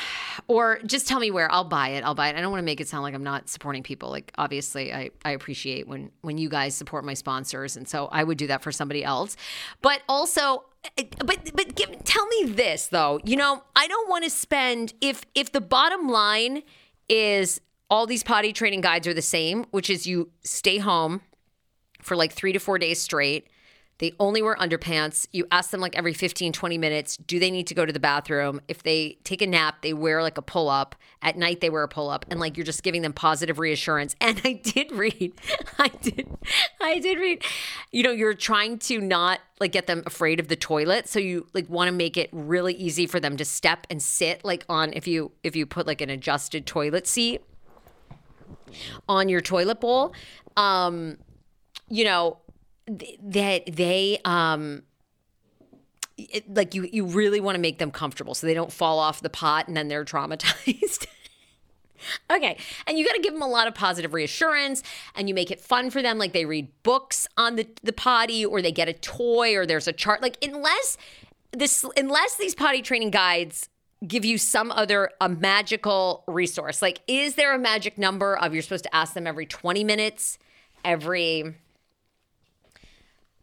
Or 0.47 0.79
just 0.85 1.07
tell 1.07 1.19
me 1.19 1.31
where 1.31 1.51
i'll 1.51 1.63
buy 1.63 1.89
it 1.89 2.03
i'll 2.03 2.15
buy 2.15 2.29
it. 2.29 2.35
I 2.35 2.41
don't 2.41 2.51
want 2.51 2.61
to 2.61 2.65
make 2.65 2.81
it 2.81 2.87
sound 2.87 3.03
like 3.03 3.13
i'm 3.13 3.23
not 3.23 3.49
supporting 3.49 3.83
people. 3.83 4.09
Like 4.09 4.31
obviously 4.37 4.93
i, 4.93 5.09
I 5.23 5.31
appreciate 5.31 5.87
when 5.87 6.11
when 6.21 6.37
you 6.37 6.49
guys 6.49 6.75
support 6.75 7.05
my 7.05 7.13
sponsors 7.13 7.77
and 7.77 7.87
so 7.87 8.07
i 8.11 8.23
would 8.23 8.37
do 8.37 8.47
that 8.47 8.63
for 8.63 8.71
somebody 8.71 9.03
else. 9.03 9.35
But 9.81 10.01
also 10.09 10.63
eh, 10.97 11.03
but 11.25 11.51
but 11.53 11.75
give, 11.75 12.03
tell 12.03 12.25
me 12.27 12.45
this 12.45 12.87
though. 12.87 13.19
You 13.23 13.35
know 13.35 13.63
i 13.75 13.87
don't 13.87 14.09
want 14.09 14.23
to 14.23 14.29
spend 14.29 14.93
if 15.01 15.23
if 15.35 15.51
the 15.51 15.61
bottom 15.61 16.09
line 16.09 16.63
is 17.07 17.61
all 17.89 18.05
these 18.05 18.23
potty 18.23 18.53
training 18.53 18.81
guides 18.81 19.07
are 19.07 19.13
the 19.13 19.21
same 19.21 19.65
which 19.71 19.89
is 19.89 20.05
you 20.05 20.29
stay 20.43 20.77
home 20.77 21.21
for 22.01 22.15
like 22.15 22.31
three 22.31 22.53
to 22.53 22.59
four 22.59 22.77
days 22.77 23.01
straight 23.01 23.47
they 23.99 24.13
only 24.17 24.41
wear 24.41 24.55
underpants. 24.55 25.27
You 25.31 25.45
ask 25.51 25.71
them 25.71 25.81
like 25.81 25.95
every 25.95 26.13
15, 26.13 26.53
20 26.53 26.77
minutes, 26.77 27.17
do 27.17 27.37
they 27.37 27.51
need 27.51 27.67
to 27.67 27.75
go 27.75 27.85
to 27.85 27.91
the 27.91 27.99
bathroom? 27.99 28.61
If 28.67 28.83
they 28.83 29.17
take 29.25 29.41
a 29.41 29.47
nap, 29.47 29.81
they 29.81 29.93
wear 29.93 30.21
like 30.23 30.37
a 30.37 30.41
pull 30.41 30.69
up. 30.69 30.95
At 31.21 31.37
night, 31.37 31.59
they 31.59 31.69
wear 31.69 31.83
a 31.83 31.87
pull 31.89 32.09
up. 32.09 32.25
And 32.29 32.39
like 32.39 32.55
you're 32.55 32.65
just 32.65 32.81
giving 32.81 33.01
them 33.01 33.13
positive 33.13 33.59
reassurance. 33.59 34.15
And 34.29 34.39
I 34.43 34.53
did 34.53 34.91
read, 34.91 35.33
I 35.79 35.87
did, 35.87 36.29
I 36.79 36.99
did 36.99 37.17
read, 37.17 37.43
you 37.91 38.03
know, 38.03 38.11
you're 38.11 38.35
trying 38.35 38.77
to 38.79 39.01
not 39.01 39.39
like 39.59 39.71
get 39.71 39.87
them 39.87 40.03
afraid 40.05 40.39
of 40.39 40.49
the 40.49 40.55
toilet. 40.55 41.09
So 41.09 41.17
you 41.17 41.47
like 41.53 41.67
want 41.67 41.87
to 41.87 41.91
make 41.91 42.15
it 42.15 42.29
really 42.31 42.75
easy 42.75 43.07
for 43.07 43.19
them 43.19 43.35
to 43.37 43.45
step 43.45 43.87
and 43.89 44.03
sit 44.03 44.45
like 44.45 44.65
on 44.69 44.93
if 44.93 45.07
you, 45.07 45.31
if 45.43 45.55
you 45.55 45.65
put 45.65 45.87
like 45.87 45.99
an 46.01 46.11
adjusted 46.11 46.67
toilet 46.67 47.07
seat 47.07 47.41
on 49.07 49.29
your 49.29 49.41
toilet 49.41 49.81
bowl. 49.81 50.13
Um, 50.55 51.17
you 51.89 52.03
know, 52.03 52.37
that 52.89 53.63
they 53.67 54.19
um 54.25 54.83
it, 56.17 56.53
like 56.53 56.73
you 56.73 56.87
you 56.91 57.05
really 57.05 57.39
want 57.39 57.55
to 57.55 57.61
make 57.61 57.77
them 57.77 57.91
comfortable 57.91 58.35
so 58.35 58.45
they 58.47 58.53
don't 58.53 58.73
fall 58.73 58.99
off 58.99 59.21
the 59.21 59.29
pot 59.29 59.67
and 59.67 59.77
then 59.77 59.87
they're 59.87 60.05
traumatized 60.05 61.07
Okay. 62.29 62.57
And 62.87 62.97
you 62.97 63.05
got 63.05 63.13
to 63.15 63.21
give 63.21 63.33
them 63.33 63.41
a 63.41 63.47
lot 63.47 63.67
of 63.67 63.75
positive 63.75 64.13
reassurance 64.13 64.83
and 65.15 65.27
you 65.27 65.35
make 65.35 65.51
it 65.51 65.59
fun 65.59 65.89
for 65.89 66.01
them. 66.01 66.17
Like 66.17 66.33
they 66.33 66.45
read 66.45 66.69
books 66.83 67.27
on 67.37 67.55
the, 67.55 67.67
the 67.83 67.93
potty 67.93 68.45
or 68.45 68.61
they 68.61 68.71
get 68.71 68.87
a 68.87 68.93
toy 68.93 69.55
or 69.55 69.65
there's 69.65 69.87
a 69.87 69.93
chart. 69.93 70.21
Like, 70.21 70.37
unless 70.43 70.97
this, 71.51 71.85
unless 71.97 72.35
these 72.35 72.55
potty 72.55 72.81
training 72.81 73.11
guides 73.11 73.69
give 74.07 74.23
you 74.23 74.37
some 74.37 74.71
other 74.71 75.11
a 75.19 75.29
magical 75.29 76.23
resource, 76.27 76.81
like, 76.81 77.01
is 77.07 77.35
there 77.35 77.53
a 77.53 77.59
magic 77.59 77.97
number 77.97 78.37
of 78.37 78.53
you're 78.53 78.63
supposed 78.63 78.85
to 78.85 78.95
ask 78.95 79.13
them 79.13 79.27
every 79.27 79.45
20 79.45 79.83
minutes, 79.83 80.37
every 80.85 81.55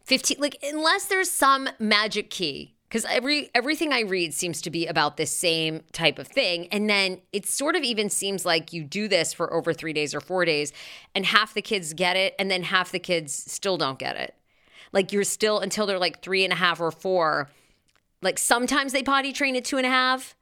15, 0.07 0.37
like, 0.39 0.57
unless 0.63 1.05
there's 1.05 1.29
some 1.29 1.67
magic 1.79 2.29
key 2.29 2.73
because 2.87 3.03
every 3.09 3.49
everything 3.53 3.91
I 3.91 4.01
read 4.01 4.33
seems 4.33 4.61
to 4.61 4.69
be 4.69 4.87
about 4.87 5.17
this 5.17 5.31
same 5.31 5.81
type 5.91 6.17
of 6.19 6.27
thing, 6.27 6.67
and 6.67 6.89
then 6.89 7.19
it 7.33 7.45
sort 7.45 7.75
of 7.75 7.83
even 7.83 8.09
seems 8.09 8.45
like 8.45 8.71
you 8.71 8.83
do 8.83 9.09
this 9.09 9.33
for 9.33 9.53
over 9.53 9.73
three 9.73 9.91
days 9.91 10.15
or 10.15 10.21
four 10.21 10.45
days, 10.45 10.71
and 11.13 11.25
half 11.25 11.53
the 11.53 11.61
kids 11.61 11.93
get 11.93 12.15
it, 12.15 12.35
and 12.39 12.49
then 12.49 12.63
half 12.63 12.91
the 12.91 12.99
kids 12.99 13.33
still 13.33 13.77
don't 13.77 13.99
get 13.99 14.15
it. 14.15 14.33
Like 14.93 15.11
you're 15.11 15.25
still 15.25 15.59
until 15.59 15.85
they're 15.85 15.99
like 15.99 16.21
three 16.21 16.45
and 16.45 16.53
a 16.53 16.55
half 16.55 16.79
or 16.79 16.91
four. 16.91 17.49
Like 18.21 18.39
sometimes 18.39 18.93
they 18.93 19.03
potty 19.03 19.33
train 19.33 19.57
at 19.57 19.65
two 19.65 19.77
and 19.77 19.85
a 19.85 19.89
half 19.89 20.35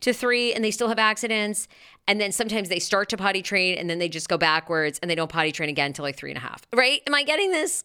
to 0.00 0.12
three, 0.12 0.52
and 0.52 0.62
they 0.62 0.70
still 0.70 0.88
have 0.88 0.98
accidents, 0.98 1.68
and 2.06 2.20
then 2.20 2.32
sometimes 2.32 2.68
they 2.68 2.78
start 2.78 3.08
to 3.08 3.16
potty 3.16 3.40
train, 3.40 3.78
and 3.78 3.88
then 3.88 3.98
they 3.98 4.10
just 4.10 4.28
go 4.28 4.36
backwards, 4.36 4.98
and 5.00 5.10
they 5.10 5.14
don't 5.14 5.30
potty 5.30 5.52
train 5.52 5.70
again 5.70 5.86
until 5.86 6.02
like 6.02 6.16
three 6.16 6.30
and 6.30 6.36
a 6.36 6.42
half. 6.42 6.66
Right? 6.74 7.00
Am 7.06 7.14
I 7.14 7.22
getting 7.22 7.50
this? 7.50 7.84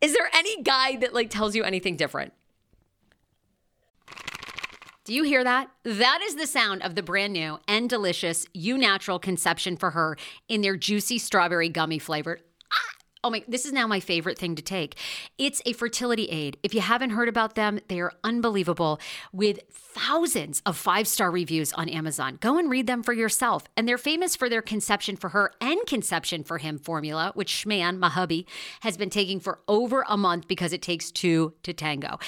Is 0.00 0.12
there 0.12 0.28
any 0.34 0.62
guide 0.62 1.00
that 1.00 1.14
like 1.14 1.30
tells 1.30 1.54
you 1.54 1.64
anything 1.64 1.96
different? 1.96 2.32
Do 5.04 5.12
you 5.12 5.22
hear 5.22 5.44
that? 5.44 5.70
That 5.82 6.20
is 6.22 6.36
the 6.36 6.46
sound 6.46 6.82
of 6.82 6.94
the 6.94 7.02
brand 7.02 7.34
new 7.34 7.58
and 7.68 7.90
delicious 7.90 8.46
Eu 8.54 8.78
Natural 8.78 9.18
Conception 9.18 9.76
for 9.76 9.90
Her 9.90 10.16
in 10.48 10.62
their 10.62 10.76
juicy 10.76 11.18
strawberry 11.18 11.68
gummy 11.68 11.98
flavored. 11.98 12.42
Oh 13.24 13.30
my, 13.30 13.42
this 13.48 13.64
is 13.64 13.72
now 13.72 13.86
my 13.86 14.00
favorite 14.00 14.38
thing 14.38 14.54
to 14.54 14.62
take. 14.62 14.96
It's 15.38 15.62
a 15.64 15.72
fertility 15.72 16.26
aid. 16.26 16.58
If 16.62 16.74
you 16.74 16.82
haven't 16.82 17.10
heard 17.10 17.30
about 17.30 17.54
them, 17.54 17.80
they 17.88 17.98
are 17.98 18.12
unbelievable 18.22 19.00
with 19.32 19.60
thousands 19.70 20.60
of 20.66 20.76
five 20.76 21.08
star 21.08 21.30
reviews 21.30 21.72
on 21.72 21.88
Amazon. 21.88 22.36
Go 22.42 22.58
and 22.58 22.70
read 22.70 22.86
them 22.86 23.02
for 23.02 23.14
yourself. 23.14 23.64
And 23.78 23.88
they're 23.88 23.96
famous 23.96 24.36
for 24.36 24.50
their 24.50 24.60
conception 24.60 25.16
for 25.16 25.30
her 25.30 25.52
and 25.58 25.80
conception 25.86 26.44
for 26.44 26.58
him 26.58 26.78
formula, 26.78 27.32
which 27.34 27.64
Schman, 27.64 27.98
my 27.98 28.10
hubby, 28.10 28.46
has 28.80 28.98
been 28.98 29.08
taking 29.08 29.40
for 29.40 29.60
over 29.68 30.04
a 30.06 30.18
month 30.18 30.46
because 30.46 30.74
it 30.74 30.82
takes 30.82 31.10
two 31.10 31.54
to 31.62 31.72
tango. 31.72 32.18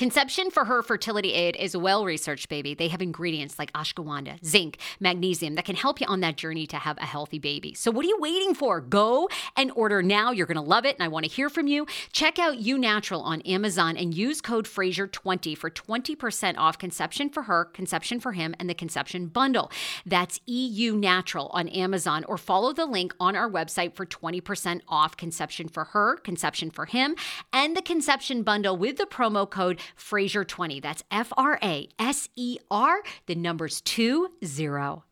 Conception 0.00 0.50
for 0.50 0.64
her 0.64 0.82
fertility 0.82 1.34
aid 1.34 1.56
is 1.56 1.76
well 1.76 2.06
researched, 2.06 2.48
baby. 2.48 2.72
They 2.72 2.88
have 2.88 3.02
ingredients 3.02 3.58
like 3.58 3.70
ashwagandha, 3.74 4.42
zinc, 4.42 4.78
magnesium 4.98 5.56
that 5.56 5.66
can 5.66 5.76
help 5.76 6.00
you 6.00 6.06
on 6.06 6.20
that 6.20 6.36
journey 6.36 6.66
to 6.68 6.78
have 6.78 6.96
a 6.96 7.04
healthy 7.04 7.38
baby. 7.38 7.74
So, 7.74 7.90
what 7.90 8.06
are 8.06 8.08
you 8.08 8.16
waiting 8.18 8.54
for? 8.54 8.80
Go 8.80 9.28
and 9.58 9.70
order 9.74 10.00
now. 10.00 10.30
You're 10.40 10.46
going 10.46 10.56
to 10.56 10.62
love 10.62 10.86
it, 10.86 10.96
and 10.96 11.04
I 11.04 11.08
want 11.08 11.26
to 11.26 11.30
hear 11.30 11.50
from 11.50 11.66
you. 11.66 11.86
Check 12.12 12.38
out 12.38 12.60
Eu 12.60 12.78
Natural 12.78 13.20
on 13.20 13.42
Amazon 13.42 13.94
and 13.98 14.14
use 14.14 14.40
code 14.40 14.64
Fraser20 14.64 15.54
for 15.54 15.68
20% 15.68 16.56
off 16.56 16.78
conception 16.78 17.28
for 17.28 17.42
her, 17.42 17.66
conception 17.66 18.20
for 18.20 18.32
him, 18.32 18.54
and 18.58 18.66
the 18.66 18.74
conception 18.74 19.26
bundle. 19.26 19.70
That's 20.06 20.40
EU 20.46 20.96
Natural 20.96 21.50
on 21.52 21.68
Amazon, 21.68 22.24
or 22.24 22.38
follow 22.38 22.72
the 22.72 22.86
link 22.86 23.14
on 23.20 23.36
our 23.36 23.50
website 23.50 23.94
for 23.94 24.06
20% 24.06 24.80
off 24.88 25.14
conception 25.14 25.68
for 25.68 25.84
her, 25.84 26.16
conception 26.16 26.70
for 26.70 26.86
him, 26.86 27.16
and 27.52 27.76
the 27.76 27.82
conception 27.82 28.42
bundle 28.42 28.78
with 28.78 28.96
the 28.96 29.04
promo 29.04 29.48
code 29.48 29.78
Fraser20. 29.98 30.80
That's 30.80 31.04
F 31.10 31.34
R 31.36 31.58
A 31.62 31.86
S 31.98 32.30
E 32.34 32.56
R, 32.70 33.02
the 33.26 33.34
numbers 33.34 33.82
two 33.82 34.30
zero. 34.42 35.04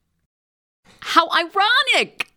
How 1.01 1.29
ironic! 1.31 2.31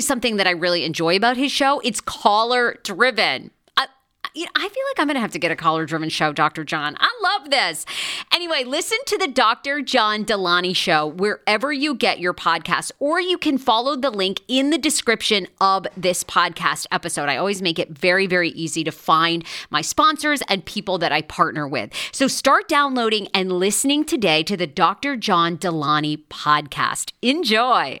something 0.00 0.36
that 0.36 0.46
I 0.46 0.50
really 0.50 0.84
enjoy 0.84 1.16
about 1.16 1.36
his 1.36 1.52
show. 1.52 1.80
It's 1.80 2.00
caller 2.00 2.78
driven 2.82 3.50
know, 4.36 4.50
I 4.56 4.68
feel 4.68 4.84
like 4.90 4.98
I'm 4.98 5.06
going 5.06 5.14
to 5.14 5.20
have 5.20 5.32
to 5.32 5.38
get 5.38 5.52
a 5.52 5.56
caller 5.56 5.86
driven 5.86 6.08
show, 6.08 6.32
Dr. 6.32 6.64
John. 6.64 6.96
I 6.98 7.10
love 7.22 7.50
this. 7.50 7.86
Anyway, 8.32 8.64
listen 8.64 8.98
to 9.06 9.18
the 9.18 9.28
Dr. 9.28 9.80
John 9.80 10.24
Delaney 10.24 10.72
show 10.72 11.06
wherever 11.06 11.72
you 11.72 11.94
get 11.94 12.18
your 12.18 12.34
podcast, 12.34 12.90
or 12.98 13.20
you 13.20 13.38
can 13.38 13.58
follow 13.58 13.96
the 13.96 14.10
link 14.10 14.40
in 14.48 14.70
the 14.70 14.78
description 14.78 15.46
of 15.60 15.86
this 15.96 16.24
podcast 16.24 16.86
episode. 16.90 17.28
I 17.28 17.36
always 17.36 17.62
make 17.62 17.78
it 17.78 17.90
very, 17.90 18.26
very 18.26 18.50
easy 18.50 18.82
to 18.84 18.92
find 18.92 19.44
my 19.70 19.82
sponsors 19.82 20.42
and 20.48 20.64
people 20.64 20.98
that 20.98 21.12
I 21.12 21.22
partner 21.22 21.68
with. 21.68 21.92
So 22.12 22.26
start 22.26 22.68
downloading 22.68 23.28
and 23.34 23.52
listening 23.52 24.04
today 24.04 24.42
to 24.44 24.56
the 24.56 24.66
Dr. 24.66 25.16
John 25.16 25.56
Delaney 25.56 26.16
podcast. 26.16 27.12
Enjoy. 27.22 28.00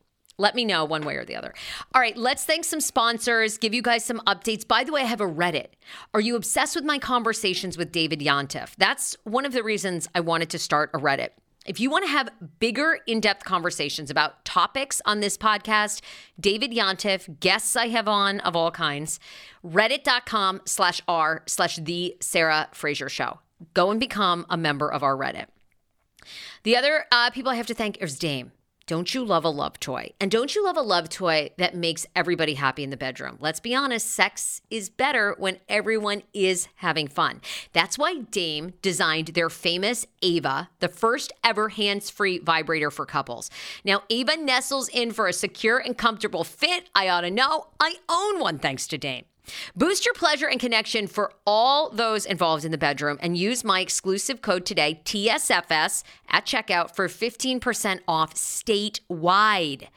Let 0.41 0.55
me 0.55 0.65
know 0.65 0.83
one 0.83 1.05
way 1.05 1.17
or 1.17 1.23
the 1.23 1.35
other. 1.35 1.53
All 1.93 2.01
right, 2.01 2.17
let's 2.17 2.43
thank 2.43 2.65
some 2.65 2.81
sponsors, 2.81 3.59
give 3.59 3.75
you 3.75 3.83
guys 3.83 4.03
some 4.03 4.19
updates. 4.25 4.67
By 4.67 4.83
the 4.83 4.91
way, 4.91 5.01
I 5.01 5.05
have 5.05 5.21
a 5.21 5.27
Reddit. 5.27 5.67
Are 6.15 6.19
you 6.19 6.35
obsessed 6.35 6.75
with 6.75 6.83
my 6.83 6.97
conversations 6.97 7.77
with 7.77 7.91
David 7.91 8.21
Yontef? 8.21 8.75
That's 8.75 9.15
one 9.23 9.45
of 9.45 9.53
the 9.53 9.61
reasons 9.61 10.09
I 10.15 10.19
wanted 10.21 10.49
to 10.49 10.57
start 10.57 10.89
a 10.95 10.97
Reddit. 10.97 11.29
If 11.63 11.79
you 11.79 11.91
want 11.91 12.05
to 12.05 12.11
have 12.11 12.31
bigger, 12.59 12.97
in 13.05 13.19
depth 13.19 13.43
conversations 13.43 14.09
about 14.09 14.43
topics 14.43 14.99
on 15.05 15.19
this 15.19 15.37
podcast, 15.37 16.01
David 16.39 16.71
Yontef, 16.71 17.39
guests 17.39 17.75
I 17.75 17.89
have 17.89 18.07
on 18.07 18.39
of 18.39 18.55
all 18.55 18.71
kinds, 18.71 19.19
reddit.com 19.63 20.61
slash 20.65 21.01
r 21.07 21.43
slash 21.45 21.75
the 21.75 22.17
Sarah 22.19 22.67
Fraser 22.73 23.09
Show. 23.09 23.39
Go 23.75 23.91
and 23.91 23.99
become 23.99 24.47
a 24.49 24.57
member 24.57 24.91
of 24.91 25.03
our 25.03 25.15
Reddit. 25.15 25.45
The 26.63 26.75
other 26.75 27.05
uh, 27.11 27.29
people 27.29 27.51
I 27.51 27.55
have 27.55 27.67
to 27.67 27.75
thank 27.75 27.97
is 28.01 28.17
Dame. 28.17 28.51
Don't 28.87 29.13
you 29.13 29.23
love 29.23 29.45
a 29.45 29.49
love 29.49 29.79
toy? 29.79 30.11
And 30.19 30.29
don't 30.29 30.53
you 30.55 30.65
love 30.65 30.77
a 30.77 30.81
love 30.81 31.07
toy 31.09 31.51
that 31.57 31.75
makes 31.75 32.05
everybody 32.15 32.55
happy 32.55 32.83
in 32.83 32.89
the 32.89 32.97
bedroom? 32.97 33.37
Let's 33.39 33.59
be 33.59 33.73
honest, 33.73 34.09
sex 34.09 34.61
is 34.69 34.89
better 34.89 35.35
when 35.37 35.59
everyone 35.69 36.23
is 36.33 36.67
having 36.75 37.07
fun. 37.07 37.41
That's 37.73 37.97
why 37.97 38.19
Dame 38.31 38.73
designed 38.81 39.29
their 39.29 39.49
famous 39.49 40.05
Ava, 40.21 40.69
the 40.79 40.89
first 40.89 41.31
ever 41.43 41.69
hands 41.69 42.09
free 42.09 42.39
vibrator 42.39 42.91
for 42.91 43.05
couples. 43.05 43.49
Now, 43.85 44.03
Ava 44.09 44.35
nestles 44.37 44.89
in 44.89 45.11
for 45.11 45.27
a 45.27 45.33
secure 45.33 45.77
and 45.77 45.97
comfortable 45.97 46.43
fit. 46.43 46.89
I 46.93 47.07
ought 47.09 47.21
to 47.21 47.31
know. 47.31 47.67
I 47.79 47.95
own 48.09 48.39
one 48.39 48.59
thanks 48.59 48.87
to 48.87 48.97
Dame. 48.97 49.25
Boost 49.75 50.05
your 50.05 50.13
pleasure 50.13 50.47
and 50.47 50.59
connection 50.59 51.07
for 51.07 51.33
all 51.45 51.89
those 51.89 52.25
involved 52.25 52.65
in 52.65 52.71
the 52.71 52.77
bedroom 52.77 53.17
and 53.21 53.37
use 53.37 53.63
my 53.63 53.79
exclusive 53.79 54.41
code 54.41 54.65
today, 54.65 55.01
TSFS, 55.05 56.03
at 56.29 56.45
checkout 56.45 56.95
for 56.95 57.07
15% 57.07 57.99
off 58.07 58.33
statewide. 58.35 59.87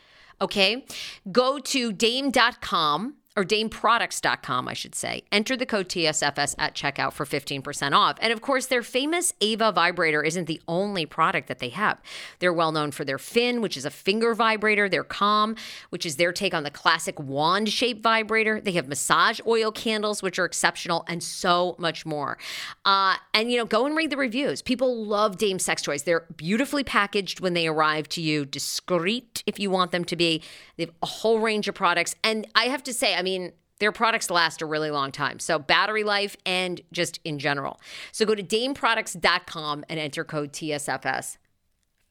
Okay? 0.40 0.84
Go 1.30 1.58
to 1.58 1.92
dame.com 1.92 3.14
or 3.36 3.44
dameproducts.com, 3.44 4.68
I 4.68 4.74
should 4.74 4.94
say. 4.94 5.24
Enter 5.32 5.56
the 5.56 5.66
code 5.66 5.88
TSFS 5.88 6.54
at 6.56 6.74
checkout 6.74 7.12
for 7.12 7.26
15% 7.26 7.92
off. 7.92 8.16
And 8.20 8.32
of 8.32 8.40
course, 8.40 8.66
their 8.66 8.82
famous 8.82 9.32
Ava 9.40 9.72
vibrator 9.72 10.22
isn't 10.22 10.46
the 10.46 10.62
only 10.68 11.04
product 11.04 11.48
that 11.48 11.58
they 11.58 11.70
have. 11.70 12.00
They're 12.38 12.52
well 12.52 12.70
known 12.70 12.92
for 12.92 13.04
their 13.04 13.18
Fin, 13.18 13.60
which 13.60 13.76
is 13.76 13.84
a 13.84 13.90
finger 13.90 14.34
vibrator, 14.34 14.88
their 14.88 15.02
Calm, 15.02 15.56
which 15.90 16.06
is 16.06 16.16
their 16.16 16.32
take 16.32 16.54
on 16.54 16.62
the 16.62 16.70
classic 16.70 17.18
wand 17.18 17.68
shaped 17.70 18.02
vibrator. 18.02 18.60
They 18.60 18.72
have 18.72 18.86
massage 18.86 19.40
oil 19.46 19.72
candles, 19.72 20.22
which 20.22 20.38
are 20.38 20.44
exceptional, 20.44 21.04
and 21.08 21.22
so 21.22 21.74
much 21.78 22.06
more. 22.06 22.38
Uh, 22.84 23.16
and, 23.32 23.50
you 23.50 23.58
know, 23.58 23.66
go 23.66 23.84
and 23.84 23.96
read 23.96 24.10
the 24.10 24.16
reviews. 24.16 24.62
People 24.62 25.04
love 25.04 25.38
Dame 25.38 25.58
sex 25.58 25.82
toys. 25.82 26.04
They're 26.04 26.26
beautifully 26.36 26.84
packaged 26.84 27.40
when 27.40 27.54
they 27.54 27.66
arrive 27.66 28.08
to 28.10 28.20
you, 28.20 28.44
discreet 28.44 29.42
if 29.46 29.58
you 29.58 29.70
want 29.70 29.90
them 29.90 30.04
to 30.04 30.14
be. 30.14 30.40
They 30.76 30.84
have 30.84 30.94
a 31.02 31.06
whole 31.06 31.40
range 31.40 31.68
of 31.68 31.74
products. 31.74 32.14
And 32.24 32.46
I 32.54 32.64
have 32.64 32.82
to 32.84 32.92
say, 32.92 33.14
I 33.14 33.22
mean, 33.22 33.52
their 33.78 33.92
products 33.92 34.30
last 34.30 34.62
a 34.62 34.66
really 34.66 34.90
long 34.90 35.12
time. 35.12 35.38
So, 35.38 35.58
battery 35.58 36.04
life 36.04 36.36
and 36.46 36.80
just 36.92 37.18
in 37.24 37.38
general. 37.38 37.80
So, 38.12 38.24
go 38.24 38.34
to 38.34 38.42
dameproducts.com 38.42 39.84
and 39.88 40.00
enter 40.00 40.24
code 40.24 40.52
TSFS 40.52 41.38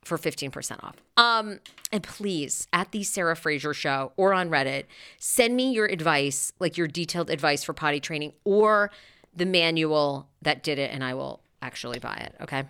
for 0.04 0.18
15% 0.18 0.84
off. 0.84 0.96
Um, 1.16 1.60
and 1.92 2.04
please, 2.04 2.68
at 2.74 2.92
the 2.92 3.04
Sarah 3.04 3.36
Fraser 3.36 3.74
show 3.74 4.12
or 4.18 4.34
on 4.34 4.50
Reddit, 4.50 4.86
send 5.18 5.56
me 5.56 5.72
your 5.72 5.86
advice, 5.86 6.52
like 6.60 6.78
your 6.78 6.88
detailed 6.88 7.30
advice 7.30 7.64
for 7.64 7.74
potty 7.74 8.00
training 8.00 8.34
or 8.44 8.92
the 9.36 9.46
manual 9.46 10.28
that 10.42 10.64
did 10.64 10.78
it, 10.80 10.92
and 10.92 11.04
I 11.04 11.14
will 11.14 11.42
actually 11.62 12.00
buy 12.00 12.16
it. 12.16 12.36
Okay. 12.42 12.66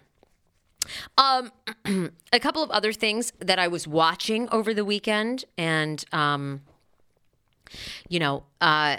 Um, 1.18 1.52
a 2.34 2.40
couple 2.40 2.64
of 2.64 2.70
other 2.72 2.94
things 2.94 3.34
that 3.40 3.60
I 3.60 3.68
was 3.68 3.88
watching 3.88 4.50
over 4.50 4.74
the 4.74 4.86
weekend 4.86 5.46
and, 5.58 6.04
um, 6.12 6.62
you 8.10 8.20
know, 8.20 8.44
uh, 8.62 8.98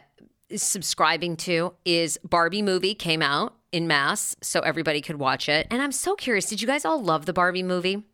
subscribing 0.54 1.36
to 1.36 1.74
is 1.84 2.18
Barbie 2.24 2.62
movie 2.62 2.94
came 2.94 3.22
out 3.22 3.54
in 3.72 3.86
mass 3.86 4.36
so 4.40 4.60
everybody 4.60 5.00
could 5.00 5.16
watch 5.16 5.48
it. 5.48 5.66
And 5.70 5.82
I'm 5.82 5.92
so 5.92 6.14
curious, 6.14 6.46
did 6.46 6.60
you 6.60 6.66
guys 6.66 6.84
all 6.84 7.02
love 7.02 7.26
the 7.26 7.32
Barbie 7.32 7.62
movie? 7.62 8.04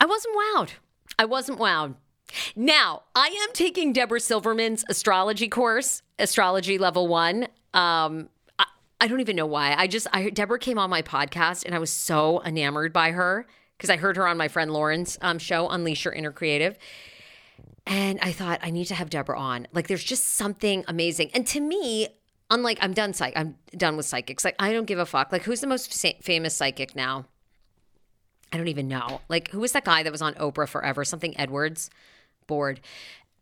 I 0.00 0.06
wasn't 0.06 0.36
wowed. 0.36 0.70
I 1.18 1.24
wasn't 1.24 1.58
wowed. 1.58 1.94
Now, 2.54 3.02
I 3.14 3.26
am 3.28 3.52
taking 3.52 3.92
Debra 3.92 4.20
Silverman's 4.20 4.84
astrology 4.88 5.48
course, 5.48 6.02
astrology 6.18 6.78
level 6.78 7.08
one. 7.08 7.46
Um, 7.72 8.28
I, 9.00 9.08
don't 9.08 9.20
even 9.20 9.36
know 9.36 9.46
why. 9.46 9.74
I 9.76 9.86
just, 9.86 10.06
I 10.12 10.30
Debra 10.30 10.58
came 10.58 10.78
on 10.78 10.90
my 10.90 11.02
podcast 11.02 11.64
and 11.64 11.74
I 11.74 11.78
was 11.78 11.90
so 11.90 12.42
enamored 12.44 12.92
by 12.92 13.12
her 13.12 13.46
because 13.76 13.90
I 13.90 13.96
heard 13.96 14.16
her 14.16 14.26
on 14.26 14.36
my 14.36 14.48
friend 14.48 14.72
Lauren's 14.72 15.18
um, 15.20 15.38
show, 15.38 15.68
Unleash 15.68 16.04
Your 16.04 16.14
Inner 16.14 16.32
Creative. 16.32 16.78
And 17.86 18.18
I 18.20 18.32
thought, 18.32 18.60
I 18.62 18.70
need 18.70 18.86
to 18.86 18.94
have 18.94 19.10
Debra 19.10 19.38
on. 19.38 19.68
Like, 19.72 19.86
there's 19.86 20.02
just 20.02 20.34
something 20.34 20.84
amazing. 20.88 21.30
And 21.34 21.46
to 21.48 21.60
me, 21.60 22.08
unlike 22.50 22.78
I'm 22.80 22.92
done 22.92 23.12
psych, 23.12 23.34
I'm 23.36 23.56
done 23.76 23.96
with 23.96 24.06
psychics. 24.06 24.44
Like, 24.44 24.56
I 24.58 24.72
don't 24.72 24.86
give 24.86 24.98
a 24.98 25.06
fuck. 25.06 25.30
Like, 25.30 25.44
who's 25.44 25.60
the 25.60 25.66
most 25.66 25.92
fa- 25.92 26.20
famous 26.20 26.56
psychic 26.56 26.96
now? 26.96 27.26
I 28.52 28.56
don't 28.56 28.68
even 28.68 28.88
know. 28.88 29.20
Like, 29.28 29.50
who 29.50 29.60
was 29.60 29.72
that 29.72 29.84
guy 29.84 30.02
that 30.02 30.12
was 30.12 30.22
on 30.22 30.34
Oprah 30.34 30.68
forever? 30.68 31.04
Something 31.04 31.38
Edwards. 31.38 31.90
Bored. 32.46 32.80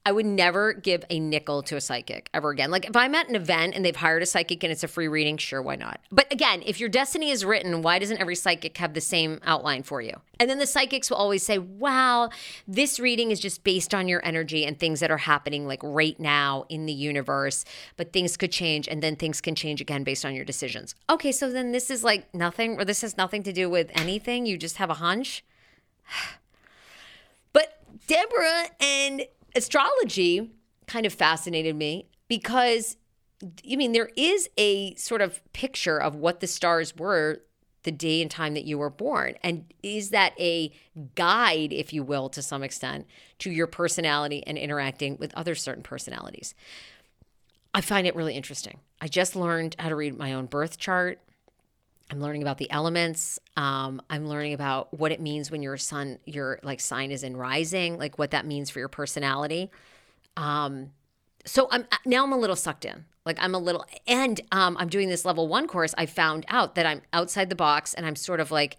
I 0.06 0.12
would 0.12 0.26
never 0.26 0.74
give 0.74 1.02
a 1.08 1.18
nickel 1.18 1.62
to 1.62 1.76
a 1.76 1.80
psychic 1.80 2.28
ever 2.34 2.50
again. 2.50 2.70
Like 2.70 2.86
if 2.86 2.94
I'm 2.94 3.14
at 3.14 3.28
an 3.28 3.36
event 3.36 3.74
and 3.74 3.82
they've 3.82 3.96
hired 3.96 4.22
a 4.22 4.26
psychic 4.26 4.62
and 4.62 4.70
it's 4.70 4.84
a 4.84 4.88
free 4.88 5.08
reading, 5.08 5.38
sure, 5.38 5.62
why 5.62 5.76
not? 5.76 5.98
But 6.12 6.30
again, 6.30 6.62
if 6.66 6.78
your 6.78 6.90
destiny 6.90 7.30
is 7.30 7.42
written, 7.42 7.80
why 7.80 7.98
doesn't 7.98 8.18
every 8.18 8.34
psychic 8.34 8.76
have 8.76 8.92
the 8.92 9.00
same 9.00 9.40
outline 9.44 9.82
for 9.82 10.02
you? 10.02 10.12
And 10.38 10.50
then 10.50 10.58
the 10.58 10.66
psychics 10.66 11.08
will 11.08 11.16
always 11.16 11.42
say, 11.42 11.58
wow, 11.58 12.28
this 12.68 13.00
reading 13.00 13.30
is 13.30 13.40
just 13.40 13.64
based 13.64 13.94
on 13.94 14.06
your 14.06 14.24
energy 14.26 14.66
and 14.66 14.78
things 14.78 15.00
that 15.00 15.10
are 15.10 15.16
happening 15.16 15.66
like 15.66 15.80
right 15.82 16.18
now 16.20 16.66
in 16.68 16.84
the 16.84 16.92
universe, 16.92 17.64
but 17.96 18.12
things 18.12 18.36
could 18.36 18.52
change 18.52 18.86
and 18.88 19.02
then 19.02 19.16
things 19.16 19.40
can 19.40 19.54
change 19.54 19.80
again 19.80 20.04
based 20.04 20.26
on 20.26 20.34
your 20.34 20.44
decisions. 20.44 20.94
Okay, 21.08 21.32
so 21.32 21.50
then 21.50 21.72
this 21.72 21.90
is 21.90 22.04
like 22.04 22.32
nothing, 22.34 22.78
or 22.78 22.84
this 22.84 23.00
has 23.00 23.16
nothing 23.16 23.42
to 23.44 23.52
do 23.52 23.70
with 23.70 23.90
anything. 23.94 24.44
You 24.44 24.58
just 24.58 24.76
have 24.76 24.90
a 24.90 24.94
hunch. 24.94 25.44
But 27.52 27.78
Debra 28.08 28.70
and 28.80 29.26
astrology 29.54 30.50
kind 30.86 31.06
of 31.06 31.12
fascinated 31.12 31.76
me 31.76 32.08
because 32.28 32.96
I 33.42 33.76
mean 33.76 33.92
there 33.92 34.10
is 34.16 34.48
a 34.56 34.94
sort 34.94 35.20
of 35.20 35.40
picture 35.52 36.00
of 36.00 36.14
what 36.14 36.40
the 36.40 36.46
stars 36.46 36.96
were 36.96 37.42
the 37.82 37.92
day 37.92 38.22
and 38.22 38.30
time 38.30 38.54
that 38.54 38.64
you 38.64 38.78
were 38.78 38.90
born 38.90 39.34
and 39.42 39.72
is 39.82 40.10
that 40.10 40.32
a 40.38 40.72
guide 41.14 41.72
if 41.72 41.92
you 41.92 42.02
will 42.02 42.28
to 42.30 42.42
some 42.42 42.62
extent 42.62 43.06
to 43.38 43.50
your 43.50 43.66
personality 43.66 44.42
and 44.46 44.56
interacting 44.56 45.18
with 45.18 45.34
other 45.34 45.54
certain 45.54 45.82
personalities 45.82 46.54
I 47.74 47.80
find 47.80 48.06
it 48.06 48.14
really 48.14 48.34
interesting. 48.34 48.78
I 49.00 49.08
just 49.08 49.34
learned 49.34 49.74
how 49.78 49.88
to 49.88 49.96
read 49.96 50.16
my 50.16 50.32
own 50.32 50.46
birth 50.46 50.78
chart. 50.78 51.18
I'm 52.10 52.20
learning 52.20 52.42
about 52.42 52.58
the 52.58 52.70
elements. 52.70 53.38
Um, 53.56 54.02
I'm 54.10 54.26
learning 54.26 54.52
about 54.52 54.92
what 54.98 55.10
it 55.10 55.20
means 55.20 55.50
when 55.50 55.62
your 55.62 55.76
sun, 55.76 56.18
your 56.26 56.60
like 56.62 56.80
sign 56.80 57.10
is 57.10 57.22
in 57.22 57.36
rising, 57.36 57.98
like 57.98 58.18
what 58.18 58.32
that 58.32 58.46
means 58.46 58.70
for 58.70 58.78
your 58.78 58.88
personality. 58.88 59.70
Um, 60.36 60.90
so 61.46 61.68
I'm 61.70 61.86
now 62.04 62.24
I'm 62.24 62.32
a 62.32 62.38
little 62.38 62.56
sucked 62.56 62.84
in. 62.84 63.04
Like 63.24 63.38
I'm 63.40 63.54
a 63.54 63.58
little, 63.58 63.86
and 64.06 64.40
um, 64.52 64.76
I'm 64.78 64.88
doing 64.88 65.08
this 65.08 65.24
level 65.24 65.48
one 65.48 65.66
course. 65.66 65.94
I 65.96 66.06
found 66.06 66.44
out 66.48 66.74
that 66.74 66.84
I'm 66.84 67.00
outside 67.12 67.48
the 67.48 67.56
box, 67.56 67.94
and 67.94 68.04
I'm 68.04 68.16
sort 68.16 68.38
of 68.38 68.50
like, 68.50 68.76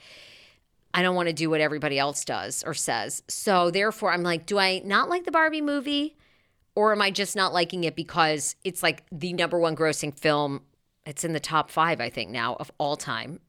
I 0.94 1.02
don't 1.02 1.16
want 1.16 1.30
to 1.30 1.34
do 1.34 1.50
what 1.50 1.62
everybody 1.62 1.98
else 1.98 2.24
does 2.24 2.64
or 2.64 2.76
says. 2.76 3.24
So 3.28 3.72
therefore, 3.72 4.12
I'm 4.12 4.24
like, 4.24 4.46
do 4.46 4.60
I 4.60 4.82
not 4.86 5.10
like 5.10 5.26
the 5.26 5.32
Barbie 5.32 5.62
movie? 5.62 6.16
Or 6.76 6.92
am 6.92 7.02
I 7.02 7.10
just 7.10 7.36
not 7.36 7.54
liking 7.54 7.86
it 7.86 7.96
because 7.96 8.56
it's 8.64 8.84
like 8.84 9.04
the 9.12 9.34
number 9.34 9.58
one 9.58 9.76
grossing 9.76 10.18
film 10.18 10.62
it's 11.06 11.24
in 11.24 11.34
the 11.34 11.40
top 11.40 11.70
five, 11.70 12.02
I 12.02 12.10
think, 12.10 12.32
now 12.32 12.56
of 12.56 12.72
all 12.78 12.96
time. 12.96 13.40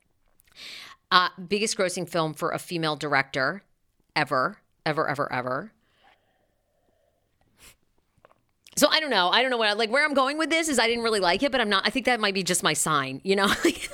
uh, 1.10 1.28
biggest 1.48 1.76
grossing 1.76 2.08
film 2.08 2.34
for 2.34 2.50
a 2.50 2.58
female 2.58 2.96
director 2.96 3.62
ever, 4.16 4.58
ever, 4.84 5.08
ever, 5.08 5.32
ever. 5.32 5.72
So 8.76 8.88
I 8.90 9.00
don't 9.00 9.10
know. 9.10 9.28
I 9.28 9.42
don't 9.42 9.50
know 9.50 9.58
what 9.58 9.76
like 9.76 9.90
where 9.90 10.04
I'm 10.04 10.14
going 10.14 10.38
with 10.38 10.48
this 10.50 10.68
is 10.68 10.78
I 10.78 10.86
didn't 10.86 11.04
really 11.04 11.20
like 11.20 11.42
it, 11.42 11.52
but 11.52 11.60
I'm 11.60 11.68
not. 11.68 11.86
I 11.86 11.90
think 11.90 12.06
that 12.06 12.20
might 12.20 12.34
be 12.34 12.42
just 12.42 12.62
my 12.62 12.72
sign, 12.72 13.20
you 13.22 13.36
know. 13.36 13.46
like 13.64 13.90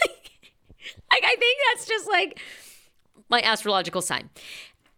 I 1.10 1.36
think 1.38 1.58
that's 1.74 1.86
just 1.86 2.08
like 2.08 2.40
my 3.28 3.42
astrological 3.42 4.00
sign. 4.00 4.30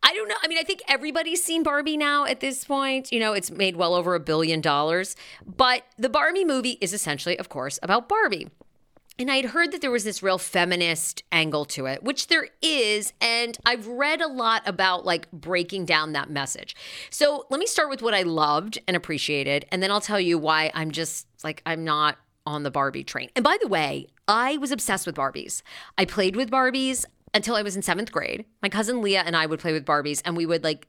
I 0.03 0.15
don't 0.15 0.29
know. 0.29 0.37
I 0.43 0.49
mean, 0.49 0.59
I 0.59 0.63
think 0.63 0.81
everybody's 0.89 1.43
seen 1.43 1.63
Barbie 1.63 1.97
now 1.97 2.25
at 2.25 2.41
this 2.41 2.65
point. 2.65 3.13
You 3.13 3.21
know, 3.21 3.33
it's 3.33 3.51
made 3.51 3.77
well 3.77 3.95
over 3.95 4.15
a 4.15 4.21
billion 4.21 4.61
dollars. 4.61 5.15
But 5.47 5.85
the 5.99 6.09
Barbie 6.09 6.45
movie 6.45 6.79
is 6.81 6.93
essentially, 6.93 7.39
of 7.39 7.49
course, 7.49 7.79
about 7.83 8.09
Barbie. 8.09 8.49
And 9.19 9.31
I 9.31 9.37
had 9.37 9.47
heard 9.47 9.71
that 9.73 9.83
there 9.83 9.91
was 9.91 10.05
this 10.05 10.23
real 10.23 10.39
feminist 10.39 11.25
angle 11.31 11.67
to 11.67 11.85
it, 11.85 12.03
which 12.03 12.29
there 12.29 12.49
is. 12.63 13.13
And 13.21 13.59
I've 13.67 13.87
read 13.87 14.23
a 14.23 14.27
lot 14.27 14.63
about 14.65 15.05
like 15.05 15.31
breaking 15.31 15.85
down 15.85 16.13
that 16.13 16.31
message. 16.31 16.75
So 17.11 17.45
let 17.51 17.61
me 17.61 17.67
start 17.67 17.91
with 17.91 18.01
what 18.01 18.15
I 18.15 18.23
loved 18.23 18.79
and 18.89 18.97
appreciated. 18.97 19.67
And 19.71 19.83
then 19.83 19.91
I'll 19.91 20.01
tell 20.01 20.21
you 20.21 20.39
why 20.39 20.71
I'm 20.75 20.91
just 20.91 21.27
like, 21.45 21.61
I'm 21.67 21.85
not 21.85 22.17
on 22.47 22.63
the 22.63 22.71
Barbie 22.71 23.05
train. 23.05 23.29
And 23.37 23.45
by 23.45 23.59
the 23.61 23.69
way, 23.69 24.07
I 24.27 24.57
was 24.57 24.73
obsessed 24.73 25.07
with 25.07 25.17
Barbies. 25.17 25.61
I 25.99 26.07
played 26.07 26.35
with 26.35 26.51
Barbies 26.51 27.05
until 27.35 27.55
I 27.55 27.62
was 27.62 27.77
in 27.77 27.83
seventh 27.83 28.12
grade. 28.12 28.45
My 28.62 28.69
cousin 28.69 29.03
Leah 29.03 29.23
and 29.25 29.37
I 29.37 29.47
would 29.47 29.61
play 29.61 29.73
with 29.73 29.85
Barbies 29.87 30.23
and 30.25 30.37
we 30.37 30.47
would 30.47 30.64
like 30.64 30.87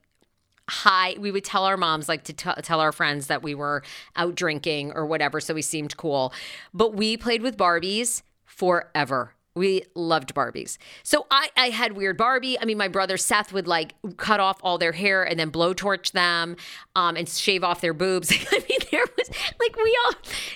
hi 0.69 1.15
we 1.19 1.31
would 1.31 1.43
tell 1.43 1.65
our 1.65 1.75
moms 1.75 2.07
like 2.07 2.23
to 2.23 2.33
t- 2.33 2.61
tell 2.61 2.79
our 2.79 2.91
friends 2.91 3.27
that 3.27 3.43
we 3.43 3.53
were 3.53 3.83
out 4.15 4.35
drinking 4.35 4.91
or 4.93 5.05
whatever 5.05 5.41
so 5.41 5.53
we 5.53 5.61
seemed 5.61 5.97
cool 5.97 6.31
but 6.73 6.93
we 6.93 7.17
played 7.17 7.41
with 7.41 7.57
barbies 7.57 8.21
forever 8.45 9.33
we 9.55 9.83
loved 9.95 10.33
Barbies. 10.33 10.77
So 11.03 11.25
I, 11.29 11.49
I 11.57 11.69
had 11.69 11.93
weird 11.93 12.17
Barbie. 12.17 12.57
I 12.59 12.65
mean, 12.65 12.77
my 12.77 12.87
brother 12.87 13.17
Seth 13.17 13.51
would 13.51 13.67
like 13.67 13.93
cut 14.15 14.39
off 14.39 14.59
all 14.63 14.77
their 14.77 14.93
hair 14.93 15.23
and 15.23 15.37
then 15.39 15.51
blowtorch 15.51 16.13
them 16.13 16.55
um, 16.95 17.17
and 17.17 17.27
shave 17.27 17.63
off 17.63 17.81
their 17.81 17.93
boobs. 17.93 18.31
I 18.51 18.63
mean, 18.69 18.79
there 18.91 19.03
was 19.17 19.29
like, 19.59 19.75
we 19.75 19.97
all, 20.05 20.13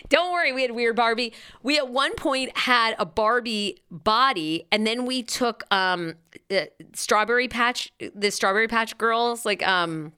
don't 0.08 0.31
worry, 0.31 0.53
we 0.53 0.62
had 0.62 0.71
weird 0.71 0.95
Barbie. 0.95 1.34
We 1.62 1.77
at 1.77 1.89
one 1.89 2.15
point 2.15 2.58
had 2.58 2.95
a 2.97 3.05
Barbie 3.05 3.81
body 3.91 4.65
and 4.71 4.88
then 4.88 5.05
we 5.05 5.23
took 5.23 5.63
um, 5.71 6.15
Strawberry 6.93 7.49
Patch, 7.49 7.91
the 8.13 8.31
Strawberry 8.31 8.69
Patch 8.69 8.97
girls, 8.97 9.45
like, 9.45 9.65
um, 9.67 10.13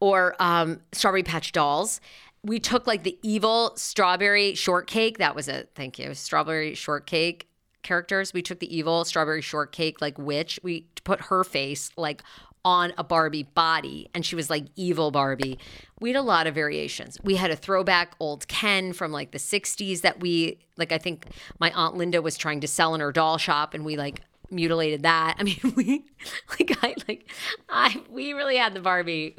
or 0.00 0.34
um, 0.40 0.80
Strawberry 0.92 1.22
Patch 1.22 1.52
dolls 1.52 2.00
we 2.44 2.60
took 2.60 2.86
like 2.86 3.02
the 3.02 3.18
evil 3.22 3.72
strawberry 3.74 4.54
shortcake. 4.54 5.18
That 5.18 5.34
was 5.34 5.48
it. 5.48 5.70
Thank 5.74 5.98
you. 5.98 6.14
Strawberry 6.14 6.74
shortcake 6.74 7.48
characters. 7.82 8.32
We 8.32 8.42
took 8.42 8.60
the 8.60 8.76
evil 8.76 9.04
strawberry 9.04 9.42
shortcake 9.42 10.00
like 10.00 10.18
witch. 10.18 10.58
We 10.62 10.86
put 11.04 11.22
her 11.22 11.44
face 11.44 11.90
like 11.96 12.22
on 12.64 12.92
a 12.98 13.04
Barbie 13.04 13.44
body 13.44 14.10
and 14.14 14.26
she 14.26 14.36
was 14.36 14.50
like 14.50 14.66
evil 14.76 15.10
Barbie. 15.10 15.58
We 16.00 16.10
had 16.10 16.18
a 16.18 16.22
lot 16.22 16.46
of 16.46 16.54
variations. 16.54 17.18
We 17.22 17.36
had 17.36 17.50
a 17.50 17.56
throwback 17.56 18.14
old 18.20 18.46
Ken 18.48 18.92
from 18.92 19.12
like 19.12 19.30
the 19.30 19.38
60s 19.38 20.02
that 20.02 20.20
we 20.20 20.58
like 20.76 20.92
I 20.92 20.98
think 20.98 21.26
my 21.58 21.70
aunt 21.72 21.96
Linda 21.96 22.20
was 22.20 22.36
trying 22.36 22.60
to 22.60 22.68
sell 22.68 22.94
in 22.94 23.00
her 23.00 23.12
doll 23.12 23.38
shop 23.38 23.74
and 23.74 23.84
we 23.84 23.96
like 23.96 24.22
mutilated 24.50 25.02
that. 25.02 25.36
I 25.38 25.42
mean, 25.44 25.72
we 25.76 26.04
like 26.50 26.78
I 26.82 26.94
like 27.06 27.30
I 27.68 28.02
we 28.10 28.32
really 28.32 28.56
had 28.56 28.74
the 28.74 28.80
Barbie 28.80 29.36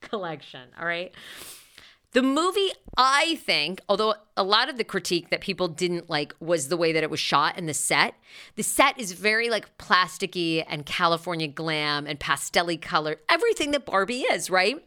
collection, 0.00 0.68
all 0.78 0.86
right? 0.86 1.12
The 2.16 2.22
movie, 2.22 2.70
I 2.96 3.34
think, 3.44 3.82
although 3.90 4.14
a 4.38 4.42
lot 4.42 4.70
of 4.70 4.78
the 4.78 4.84
critique 4.84 5.28
that 5.28 5.42
people 5.42 5.68
didn't 5.68 6.08
like 6.08 6.34
was 6.40 6.68
the 6.68 6.76
way 6.78 6.90
that 6.92 7.02
it 7.02 7.10
was 7.10 7.20
shot 7.20 7.58
and 7.58 7.68
the 7.68 7.74
set. 7.74 8.14
The 8.54 8.62
set 8.62 8.98
is 8.98 9.12
very 9.12 9.50
like 9.50 9.76
plasticky 9.76 10.64
and 10.66 10.86
California 10.86 11.46
glam 11.46 12.06
and 12.06 12.18
pastelly 12.18 12.80
color, 12.80 13.16
everything 13.28 13.72
that 13.72 13.84
Barbie 13.84 14.22
is, 14.22 14.48
right? 14.48 14.82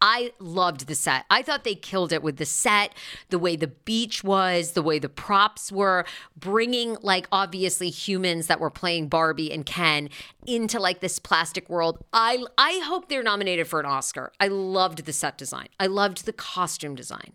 I 0.00 0.32
loved 0.38 0.86
the 0.86 0.94
set. 0.94 1.26
I 1.30 1.42
thought 1.42 1.64
they 1.64 1.74
killed 1.74 2.12
it 2.12 2.22
with 2.22 2.38
the 2.38 2.46
set, 2.46 2.94
the 3.28 3.38
way 3.38 3.56
the 3.56 3.66
beach 3.68 4.24
was, 4.24 4.72
the 4.72 4.82
way 4.82 4.98
the 4.98 5.08
props 5.08 5.70
were, 5.70 6.06
bringing 6.36 6.96
like 7.02 7.28
obviously 7.30 7.90
humans 7.90 8.46
that 8.46 8.60
were 8.60 8.70
playing 8.70 9.08
Barbie 9.08 9.52
and 9.52 9.66
Ken 9.66 10.08
into 10.46 10.78
like 10.80 11.00
this 11.00 11.18
plastic 11.18 11.68
world. 11.68 12.02
I 12.12 12.42
I 12.56 12.80
hope 12.84 13.08
they're 13.08 13.22
nominated 13.22 13.66
for 13.66 13.80
an 13.80 13.86
Oscar. 13.86 14.32
I 14.40 14.48
loved 14.48 15.04
the 15.04 15.12
set 15.12 15.36
design. 15.36 15.68
I 15.78 15.86
loved 15.86 16.24
the 16.24 16.32
costume 16.32 16.94
design. 16.94 17.34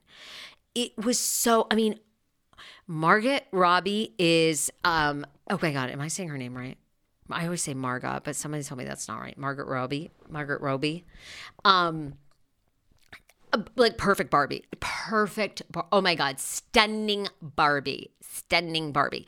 It 0.73 0.91
was 0.97 1.19
so. 1.19 1.67
I 1.69 1.75
mean, 1.75 1.99
Margaret 2.87 3.45
Robbie 3.51 4.13
is. 4.17 4.71
um 4.83 5.25
Oh 5.49 5.59
my 5.61 5.71
God, 5.71 5.91
am 5.91 6.01
I 6.01 6.07
saying 6.07 6.29
her 6.29 6.37
name 6.37 6.57
right? 6.57 6.77
I 7.29 7.45
always 7.45 7.61
say 7.61 7.73
Margot, 7.73 8.21
but 8.23 8.35
somebody 8.35 8.63
told 8.63 8.79
me 8.79 8.85
that's 8.85 9.07
not 9.07 9.19
right. 9.19 9.37
Margaret 9.37 9.67
Robbie. 9.67 10.11
Margaret 10.29 10.61
Robbie. 10.61 11.05
Um 11.63 12.15
like 13.75 13.97
perfect 13.97 14.31
Barbie. 14.31 14.63
Perfect. 14.79 15.61
Bar- 15.71 15.87
oh 15.91 16.01
my 16.01 16.15
God. 16.15 16.39
Stunning 16.39 17.27
Barbie. 17.41 18.11
Stunning 18.21 18.91
Barbie. 18.91 19.27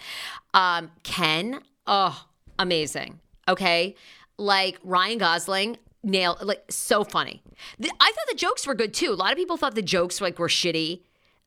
Um, 0.53 0.91
Ken. 1.03 1.61
Oh, 1.85 2.25
amazing. 2.59 3.19
Okay. 3.47 3.95
Like 4.37 4.77
Ryan 4.83 5.17
Gosling. 5.17 5.77
Nail 6.03 6.37
like 6.41 6.63
so 6.69 7.03
funny. 7.03 7.41
The, 7.79 7.89
I 7.99 8.11
thought 8.11 8.27
the 8.29 8.37
jokes 8.37 8.65
were 8.65 8.75
good 8.75 8.93
too. 8.93 9.11
A 9.11 9.15
lot 9.15 9.31
of 9.31 9.37
people 9.37 9.57
thought 9.57 9.75
the 9.75 9.81
jokes 9.81 10.21
like 10.21 10.39
were 10.39 10.47
shitty. 10.47 11.01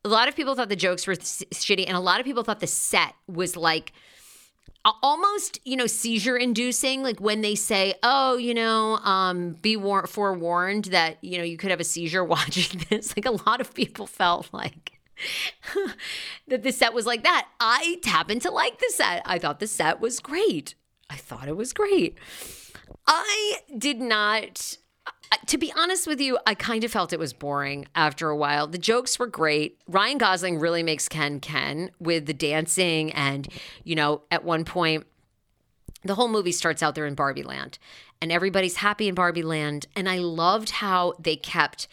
A 0.04 0.08
lot 0.08 0.28
of 0.28 0.36
people 0.36 0.54
thought 0.54 0.68
the 0.68 0.76
jokes 0.76 1.06
were 1.06 1.14
th- 1.14 1.48
shitty, 1.54 1.84
and 1.86 1.96
a 1.96 2.00
lot 2.00 2.20
of 2.20 2.26
people 2.26 2.42
thought 2.42 2.60
the 2.60 2.66
set 2.66 3.14
was 3.26 3.56
like 3.56 3.92
almost 4.84 5.58
you 5.64 5.76
know 5.76 5.86
seizure 5.86 6.36
inducing 6.36 7.02
like 7.02 7.20
when 7.20 7.42
they 7.42 7.54
say 7.54 7.94
oh 8.02 8.36
you 8.38 8.54
know 8.54 8.96
um 9.04 9.52
be 9.60 9.76
war- 9.76 10.06
forewarned 10.06 10.86
that 10.86 11.22
you 11.22 11.36
know 11.38 11.44
you 11.44 11.56
could 11.56 11.70
have 11.70 11.80
a 11.80 11.84
seizure 11.84 12.24
watching 12.36 12.82
this. 12.88 13.16
Like 13.16 13.26
a 13.26 13.48
lot 13.48 13.60
of 13.60 13.74
people 13.74 14.06
felt 14.06 14.48
like 14.52 15.00
that 16.48 16.62
the 16.62 16.72
set 16.72 16.94
was 16.94 17.06
like 17.06 17.22
that. 17.24 17.48
I 17.60 17.98
happened 18.04 18.42
to 18.42 18.50
like 18.50 18.78
the 18.78 18.92
set. 18.94 19.22
I 19.26 19.38
thought 19.38 19.60
the 19.60 19.66
set 19.66 20.00
was 20.00 20.20
great. 20.20 20.74
I 21.08 21.16
thought 21.16 21.48
it 21.48 21.56
was 21.56 21.72
great. 21.72 22.16
I 23.06 23.58
did 23.76 24.00
not 24.00 24.76
to 25.46 25.58
be 25.58 25.72
honest 25.76 26.06
with 26.06 26.20
you, 26.20 26.38
I 26.46 26.54
kind 26.54 26.84
of 26.84 26.90
felt 26.90 27.12
it 27.12 27.18
was 27.18 27.32
boring 27.32 27.86
after 27.94 28.30
a 28.30 28.36
while. 28.36 28.66
The 28.66 28.78
jokes 28.78 29.18
were 29.18 29.26
great. 29.26 29.78
Ryan 29.86 30.18
Gosling 30.18 30.58
really 30.58 30.82
makes 30.82 31.08
Ken 31.08 31.40
Ken 31.40 31.90
with 32.00 32.26
the 32.26 32.34
dancing. 32.34 33.12
And, 33.12 33.48
you 33.84 33.94
know, 33.94 34.22
at 34.30 34.44
one 34.44 34.64
point, 34.64 35.06
the 36.02 36.14
whole 36.14 36.28
movie 36.28 36.52
starts 36.52 36.82
out 36.82 36.94
there 36.94 37.06
in 37.06 37.14
Barbie 37.14 37.42
Land 37.42 37.78
and 38.22 38.32
everybody's 38.32 38.76
happy 38.76 39.08
in 39.08 39.14
Barbie 39.14 39.42
Land. 39.42 39.86
And 39.94 40.08
I 40.08 40.18
loved 40.18 40.70
how 40.70 41.14
they 41.18 41.36
kept 41.36 41.88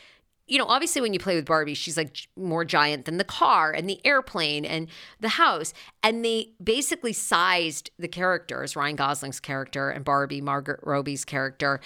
you 0.47 0.57
know, 0.57 0.65
obviously 0.65 1.01
when 1.01 1.13
you 1.13 1.19
play 1.19 1.35
with 1.35 1.45
Barbie, 1.45 1.73
she's 1.73 1.97
like 1.97 2.27
more 2.37 2.63
giant 2.63 3.03
than 3.03 3.17
the 3.17 3.25
car 3.25 3.71
and 3.71 3.89
the 3.89 3.99
airplane 4.05 4.63
and 4.63 4.87
the 5.19 5.29
house. 5.29 5.73
And 6.01 6.23
they 6.23 6.51
basically 6.63 7.11
sized 7.11 7.91
the 7.99 8.07
characters, 8.07 8.75
Ryan 8.75 8.95
Gosling's 8.95 9.41
character 9.41 9.89
and 9.89 10.05
Barbie, 10.05 10.39
Margaret 10.39 10.79
Robbie's 10.83 11.25
character, 11.25 11.81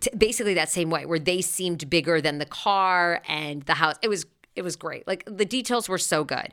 t- 0.00 0.10
basically 0.16 0.54
that 0.54 0.68
same 0.68 0.90
way 0.90 1.06
where 1.06 1.18
they 1.18 1.40
seemed 1.40 1.88
bigger 1.88 2.20
than 2.20 2.38
the 2.38 2.46
car 2.46 3.22
and 3.28 3.62
the 3.62 3.74
house. 3.74 3.96
It 4.02 4.08
was 4.08 4.26
it 4.56 4.62
was 4.62 4.76
great. 4.76 5.06
Like 5.06 5.24
the 5.26 5.44
details 5.44 5.88
were 5.88 5.98
so 5.98 6.24
good. 6.24 6.52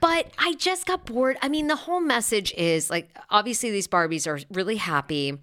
But 0.00 0.30
I 0.36 0.54
just 0.54 0.84
got 0.84 1.06
bored. 1.06 1.38
I 1.40 1.48
mean, 1.48 1.68
the 1.68 1.76
whole 1.76 2.00
message 2.00 2.52
is 2.54 2.90
like 2.90 3.16
obviously 3.30 3.70
these 3.70 3.88
Barbies 3.88 4.26
are 4.26 4.40
really 4.52 4.76
happy 4.76 5.38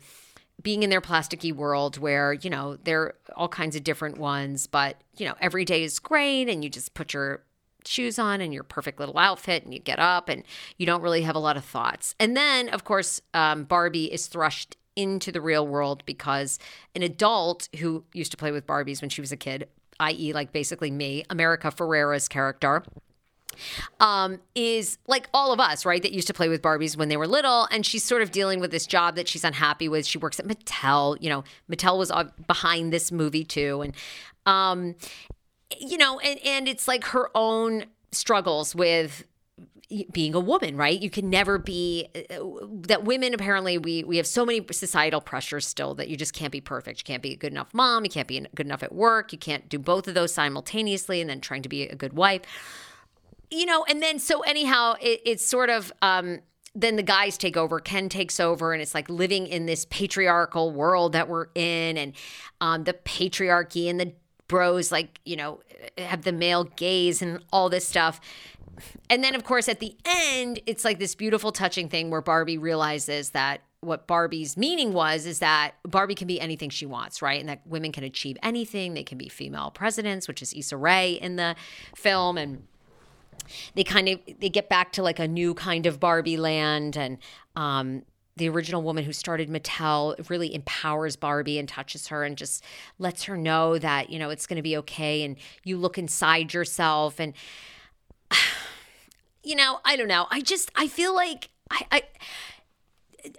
being 0.62 0.84
in 0.84 0.90
their 0.90 1.02
plasticky 1.02 1.54
world 1.54 1.98
where, 1.98 2.34
you 2.34 2.50
know, 2.50 2.78
they're 2.84 3.16
all 3.36 3.50
kinds 3.50 3.76
of 3.76 3.84
different 3.84 4.18
ones, 4.18 4.68
but, 4.68 5.02
you 5.18 5.26
know, 5.26 5.34
every 5.42 5.66
day 5.66 5.84
is 5.84 6.00
great 6.00 6.48
and 6.48 6.64
you 6.64 6.70
just 6.70 6.94
put 6.94 7.14
your 7.14 7.44
shoes 7.86 8.20
on 8.20 8.40
and 8.40 8.54
your 8.54 8.64
perfect 8.64 9.00
little 9.00 9.18
outfit 9.18 9.64
and 9.66 9.74
you 9.74 9.80
get 9.80 10.00
up 10.00 10.30
and 10.30 10.44
you 10.78 10.86
don't 10.86 11.02
really 11.02 11.24
have 11.24 11.36
a 11.36 11.40
lot 11.40 11.58
of 11.58 11.66
thoughts. 11.66 12.16
And 12.20 12.38
then, 12.38 12.70
of 12.70 12.84
course, 12.84 13.20
um, 13.34 13.64
Barbie 13.66 14.14
is 14.14 14.28
thrust 14.28 14.78
into 14.96 15.32
the 15.32 15.42
real 15.42 15.66
world 15.66 16.04
because 16.06 16.60
an 16.96 17.04
adult 17.04 17.70
who 17.80 18.04
used 18.14 18.32
to 18.32 18.38
play 18.38 18.52
with 18.52 18.68
Barbies 18.68 19.02
when 19.02 19.10
she 19.10 19.22
was 19.22 19.32
a 19.32 19.38
kid, 19.38 19.68
i.e., 20.00 20.34
like 20.34 20.52
basically 20.52 20.92
me, 20.92 21.24
America 21.30 21.70
Ferrera's 21.70 22.28
character, 22.28 22.84
um, 24.00 24.40
is 24.56 24.98
like 25.08 25.28
all 25.34 25.54
of 25.54 25.60
us, 25.60 25.86
right? 25.86 26.02
That 26.02 26.12
used 26.12 26.28
to 26.28 26.34
play 26.34 26.50
with 26.50 26.62
Barbies 26.62 26.98
when 26.98 27.10
they 27.10 27.18
were 27.18 27.28
little. 27.28 27.68
And 27.72 27.86
she's 27.86 28.04
sort 28.04 28.22
of 28.22 28.32
dealing 28.32 28.60
with 28.60 28.72
this 28.72 28.86
job 28.86 29.16
that 29.16 29.28
she's 29.28 29.44
unhappy 29.44 29.88
with. 29.88 30.06
She 30.06 30.18
works 30.18 30.40
at 30.40 30.48
Mattel. 30.48 31.18
You 31.22 31.30
know, 31.30 31.44
Mattel 31.70 31.98
was 31.98 32.12
behind 32.48 32.92
this 32.92 33.12
movie 33.12 33.44
too. 33.44 33.82
And, 33.82 33.96
um, 34.46 34.96
you 35.80 35.98
know, 35.98 36.20
and, 36.20 36.40
and 36.46 36.68
it's 36.68 36.88
like 36.88 37.06
her 37.06 37.30
own 37.36 37.86
struggles 38.12 38.76
with 38.76 39.24
being 40.12 40.34
a 40.36 40.40
woman, 40.40 40.76
right? 40.76 41.00
You 41.00 41.10
can 41.10 41.30
never 41.30 41.58
be 41.58 42.08
uh, 42.16 42.44
that 42.88 43.04
women 43.04 43.34
apparently 43.34 43.78
we 43.78 44.04
we 44.04 44.18
have 44.18 44.28
so 44.28 44.46
many 44.46 44.66
societal 44.72 45.22
pressures 45.22 45.68
still 45.68 45.96
that 45.96 46.10
you 46.10 46.18
just 46.18 46.34
can't 46.34 46.52
be 46.52 46.62
perfect. 46.62 47.00
You 47.00 47.04
can't 47.04 47.24
be 47.24 47.34
a 47.34 47.36
good 47.38 47.52
enough 47.52 47.74
mom, 47.74 48.04
you 48.04 48.12
can't 48.12 48.28
be 48.28 48.46
good 48.56 48.66
enough 48.66 48.84
at 48.84 48.94
work, 48.94 49.32
you 49.32 49.38
can't 49.38 49.70
do 49.70 49.80
both 49.80 50.08
of 50.08 50.14
those 50.14 50.34
simultaneously 50.34 51.22
and 51.22 51.30
then 51.30 51.42
trying 51.42 51.62
to 51.64 51.70
be 51.70 51.84
a 51.84 51.96
good 51.96 52.14
wife. 52.14 52.42
You 53.52 53.66
know, 53.66 53.86
and 53.88 54.02
then 54.02 54.20
so 54.20 54.42
anyhow, 54.42 54.96
it, 55.02 55.22
it's 55.26 55.46
sort 55.46 55.70
of 55.70 55.92
um 56.02 56.40
then 56.76 56.96
the 56.96 57.04
guys 57.04 57.38
take 57.38 57.56
over 57.56 57.80
ken 57.80 58.10
takes 58.10 58.40
over 58.40 58.74
and 58.74 58.82
it's 58.82 58.96
like 58.96 59.10
living 59.10 59.46
in 59.48 59.68
this 59.68 59.86
patriarchal 59.86 60.72
world 60.72 61.14
that 61.14 61.30
we're 61.30 61.48
in 61.54 61.98
and 61.98 62.14
um, 62.62 62.84
the 62.84 62.94
patriarchy 62.94 63.90
and 63.90 64.00
the 64.00 64.12
bros 64.48 64.92
like 64.92 65.20
you 65.26 65.36
know 65.36 65.60
have 65.98 66.24
the 66.24 66.32
male 66.32 66.64
gaze 66.64 67.22
and 67.22 67.44
all 67.52 67.70
this 67.70 67.88
stuff 67.88 68.20
and 69.10 69.24
then, 69.24 69.36
of 69.36 69.44
course, 69.44 69.70
at 69.70 69.80
the 69.80 69.96
end, 70.06 70.60
it's 70.66 70.84
like 70.84 71.00
this 71.00 71.16
beautiful, 71.16 71.52
touching 71.52 71.90
thing 71.90 72.10
where 72.10 72.22
Barbie 72.22 72.58
realizes 72.58 73.32
that 73.32 73.62
what 73.82 74.08
Barbie's 74.08 74.56
meaning 74.58 74.94
was 74.94 75.26
is 75.26 75.40
that 75.40 75.76
Barbie 75.84 76.16
can 76.16 76.28
be 76.28 76.40
anything 76.40 76.70
she 76.70 76.86
wants, 76.86 77.22
right? 77.22 77.40
And 77.40 77.50
that 77.50 77.66
women 77.66 77.92
can 77.92 78.04
achieve 78.04 78.38
anything. 78.42 78.94
They 78.94 79.04
can 79.04 79.18
be 79.18 79.30
female 79.30 79.72
presidents, 79.72 80.28
which 80.28 80.42
is 80.42 80.54
Issa 80.54 80.78
Rae 80.78 81.14
in 81.14 81.36
the 81.36 81.56
film, 81.96 82.38
and 82.38 82.66
they 83.76 83.84
kind 83.84 84.08
of 84.10 84.20
they 84.40 84.50
get 84.50 84.70
back 84.70 84.94
to 84.94 85.04
like 85.04 85.20
a 85.20 85.28
new 85.28 85.54
kind 85.54 85.86
of 85.86 86.00
Barbie 86.00 86.38
land, 86.38 86.96
and 86.96 87.18
um, 87.56 88.04
the 88.38 88.50
original 88.50 88.82
woman 88.82 89.04
who 89.04 89.14
started 89.14 89.50
Mattel 89.50 90.30
really 90.30 90.56
empowers 90.56 91.16
Barbie 91.16 91.60
and 91.60 91.68
touches 91.68 92.08
her 92.08 92.24
and 92.24 92.38
just 92.38 92.64
lets 92.98 93.24
her 93.24 93.38
know 93.38 93.78
that 93.78 94.10
you 94.10 94.18
know 94.18 94.30
it's 94.30 94.48
going 94.48 94.58
to 94.58 94.64
be 94.64 94.78
okay, 94.78 95.24
and 95.24 95.36
you 95.64 95.78
look 95.78 95.98
inside 95.98 96.54
yourself, 96.54 97.20
and 97.20 97.34
you 99.44 99.56
know 99.56 99.80
I 99.86 99.96
don't 99.96 100.08
know. 100.08 100.28
I 100.32 100.42
just 100.42 100.72
I 100.76 100.88
feel 100.88 101.16
like 101.16 101.50
I. 101.70 101.86
I 101.92 102.02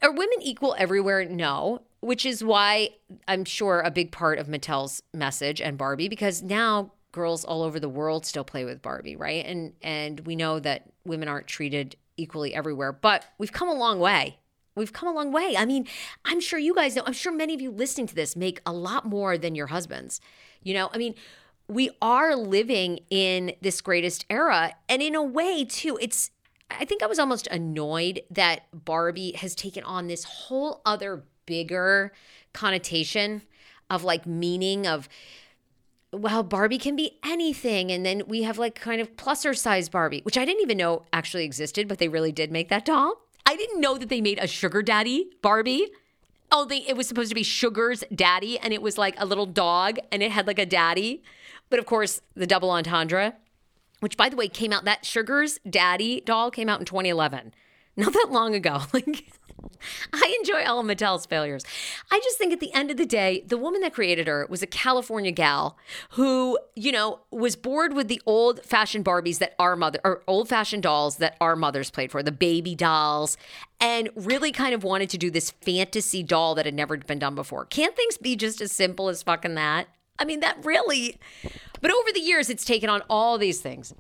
are 0.02 0.12
women 0.12 0.40
equal 0.40 0.74
everywhere? 0.78 1.26
No, 1.26 1.82
which 2.00 2.24
is 2.24 2.42
why 2.42 2.90
I'm 3.28 3.44
sure 3.44 3.80
a 3.80 3.90
big 3.90 4.12
part 4.12 4.38
of 4.38 4.46
Mattel's 4.46 5.02
message 5.12 5.60
and 5.60 5.76
Barbie 5.76 6.08
because 6.08 6.42
now 6.42 6.92
girls 7.12 7.44
all 7.44 7.62
over 7.62 7.78
the 7.78 7.88
world 7.88 8.26
still 8.26 8.44
play 8.44 8.64
with 8.64 8.82
Barbie, 8.82 9.16
right? 9.16 9.44
And 9.44 9.72
and 9.82 10.20
we 10.20 10.36
know 10.36 10.58
that 10.60 10.90
women 11.04 11.28
aren't 11.28 11.46
treated 11.46 11.96
equally 12.16 12.54
everywhere, 12.54 12.92
but 12.92 13.24
we've 13.38 13.52
come 13.52 13.68
a 13.68 13.74
long 13.74 14.00
way. 14.00 14.38
We've 14.76 14.92
come 14.92 15.08
a 15.08 15.12
long 15.12 15.30
way. 15.30 15.54
I 15.56 15.64
mean, 15.64 15.86
I'm 16.24 16.40
sure 16.40 16.58
you 16.58 16.74
guys 16.74 16.96
know, 16.96 17.04
I'm 17.06 17.12
sure 17.12 17.32
many 17.32 17.54
of 17.54 17.60
you 17.60 17.70
listening 17.70 18.08
to 18.08 18.14
this 18.14 18.34
make 18.34 18.60
a 18.66 18.72
lot 18.72 19.06
more 19.06 19.38
than 19.38 19.54
your 19.54 19.68
husbands. 19.68 20.20
You 20.64 20.74
know, 20.74 20.90
I 20.92 20.98
mean, 20.98 21.14
we 21.68 21.90
are 22.02 22.36
living 22.36 23.00
in 23.10 23.54
this 23.60 23.80
greatest 23.80 24.26
era 24.28 24.74
and 24.88 25.02
in 25.02 25.14
a 25.14 25.22
way 25.22 25.64
too, 25.64 25.98
it's 26.00 26.30
I 26.70 26.84
think 26.84 27.02
I 27.02 27.06
was 27.06 27.18
almost 27.18 27.46
annoyed 27.48 28.22
that 28.30 28.62
Barbie 28.72 29.32
has 29.32 29.54
taken 29.54 29.84
on 29.84 30.08
this 30.08 30.24
whole 30.24 30.80
other 30.84 31.24
bigger 31.46 32.12
connotation 32.52 33.42
of 33.90 34.02
like 34.02 34.26
meaning 34.26 34.86
of 34.86 35.08
well, 36.12 36.44
Barbie 36.44 36.78
can 36.78 36.94
be 36.94 37.18
anything. 37.24 37.90
And 37.90 38.06
then 38.06 38.22
we 38.28 38.44
have 38.44 38.56
like 38.56 38.76
kind 38.76 39.00
of 39.00 39.16
plus 39.16 39.44
or 39.44 39.52
size 39.52 39.88
Barbie, 39.88 40.20
which 40.22 40.38
I 40.38 40.44
didn't 40.44 40.62
even 40.62 40.78
know 40.78 41.04
actually 41.12 41.44
existed, 41.44 41.88
but 41.88 41.98
they 41.98 42.08
really 42.08 42.30
did 42.30 42.52
make 42.52 42.68
that 42.68 42.84
doll. 42.84 43.22
I 43.44 43.56
didn't 43.56 43.80
know 43.80 43.98
that 43.98 44.08
they 44.08 44.20
made 44.20 44.38
a 44.38 44.46
sugar 44.46 44.80
daddy 44.80 45.30
Barbie. 45.42 45.88
Oh, 46.54 46.64
they 46.64 46.78
it 46.78 46.96
was 46.96 47.06
supposed 47.08 47.28
to 47.30 47.34
be 47.34 47.42
Sugar's 47.42 48.04
daddy, 48.14 48.58
and 48.58 48.72
it 48.72 48.80
was 48.80 48.96
like 48.96 49.14
a 49.18 49.26
little 49.26 49.46
dog, 49.46 49.98
and 50.10 50.22
it 50.22 50.30
had 50.30 50.46
like 50.46 50.58
a 50.58 50.64
daddy. 50.64 51.22
But 51.68 51.78
of 51.78 51.86
course, 51.86 52.22
the 52.34 52.46
double 52.46 52.70
entendre 52.70 53.34
which 54.04 54.18
by 54.18 54.28
the 54.28 54.36
way 54.36 54.48
came 54.48 54.70
out 54.70 54.84
that 54.84 55.06
Sugar's 55.06 55.58
Daddy 55.68 56.20
doll 56.20 56.50
came 56.50 56.68
out 56.68 56.78
in 56.78 56.84
2011. 56.84 57.54
Not 57.96 58.12
that 58.12 58.28
long 58.30 58.54
ago. 58.54 58.82
Like 58.92 59.32
I 60.12 60.36
enjoy 60.40 60.64
of 60.64 60.86
Mattel's 60.86 61.26
failures. 61.26 61.64
I 62.10 62.20
just 62.22 62.38
think 62.38 62.52
at 62.52 62.60
the 62.60 62.72
end 62.72 62.90
of 62.90 62.96
the 62.96 63.06
day, 63.06 63.44
the 63.46 63.58
woman 63.58 63.80
that 63.82 63.94
created 63.94 64.26
her 64.26 64.46
was 64.48 64.62
a 64.62 64.66
California 64.66 65.32
gal 65.32 65.76
who, 66.10 66.58
you 66.74 66.92
know, 66.92 67.20
was 67.30 67.56
bored 67.56 67.94
with 67.94 68.08
the 68.08 68.20
old 68.26 68.64
fashioned 68.64 69.04
Barbies 69.04 69.38
that 69.38 69.54
our 69.58 69.76
mother 69.76 70.00
or 70.04 70.22
old 70.26 70.48
fashioned 70.48 70.82
dolls 70.82 71.16
that 71.16 71.36
our 71.40 71.56
mothers 71.56 71.90
played 71.90 72.10
for, 72.10 72.22
the 72.22 72.32
baby 72.32 72.74
dolls, 72.74 73.36
and 73.80 74.08
really 74.14 74.52
kind 74.52 74.74
of 74.74 74.84
wanted 74.84 75.10
to 75.10 75.18
do 75.18 75.30
this 75.30 75.50
fantasy 75.50 76.22
doll 76.22 76.54
that 76.54 76.64
had 76.64 76.74
never 76.74 76.96
been 76.96 77.18
done 77.18 77.34
before. 77.34 77.64
Can't 77.66 77.96
things 77.96 78.16
be 78.16 78.36
just 78.36 78.60
as 78.60 78.72
simple 78.72 79.08
as 79.08 79.22
fucking 79.22 79.54
that? 79.54 79.88
I 80.18 80.24
mean, 80.24 80.40
that 80.40 80.64
really. 80.64 81.18
But 81.80 81.90
over 81.90 82.12
the 82.12 82.20
years, 82.20 82.48
it's 82.48 82.64
taken 82.64 82.88
on 82.88 83.02
all 83.10 83.36
these 83.36 83.60
things. 83.60 83.94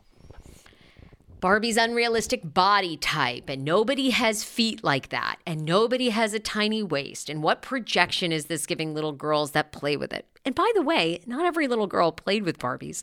Barbie's 1.40 1.76
unrealistic 1.76 2.40
body 2.42 2.96
type, 2.96 3.48
and 3.48 3.64
nobody 3.64 4.10
has 4.10 4.42
feet 4.42 4.82
like 4.82 5.10
that, 5.10 5.36
and 5.46 5.64
nobody 5.64 6.10
has 6.10 6.32
a 6.32 6.38
tiny 6.38 6.82
waist. 6.82 7.28
And 7.28 7.42
what 7.42 7.62
projection 7.62 8.32
is 8.32 8.46
this 8.46 8.66
giving 8.66 8.94
little 8.94 9.12
girls 9.12 9.50
that 9.50 9.72
play 9.72 9.96
with 9.96 10.12
it? 10.12 10.26
And 10.44 10.54
by 10.54 10.70
the 10.74 10.82
way, 10.82 11.20
not 11.26 11.44
every 11.44 11.68
little 11.68 11.86
girl 11.86 12.12
played 12.12 12.44
with 12.44 12.58
Barbies. 12.58 13.02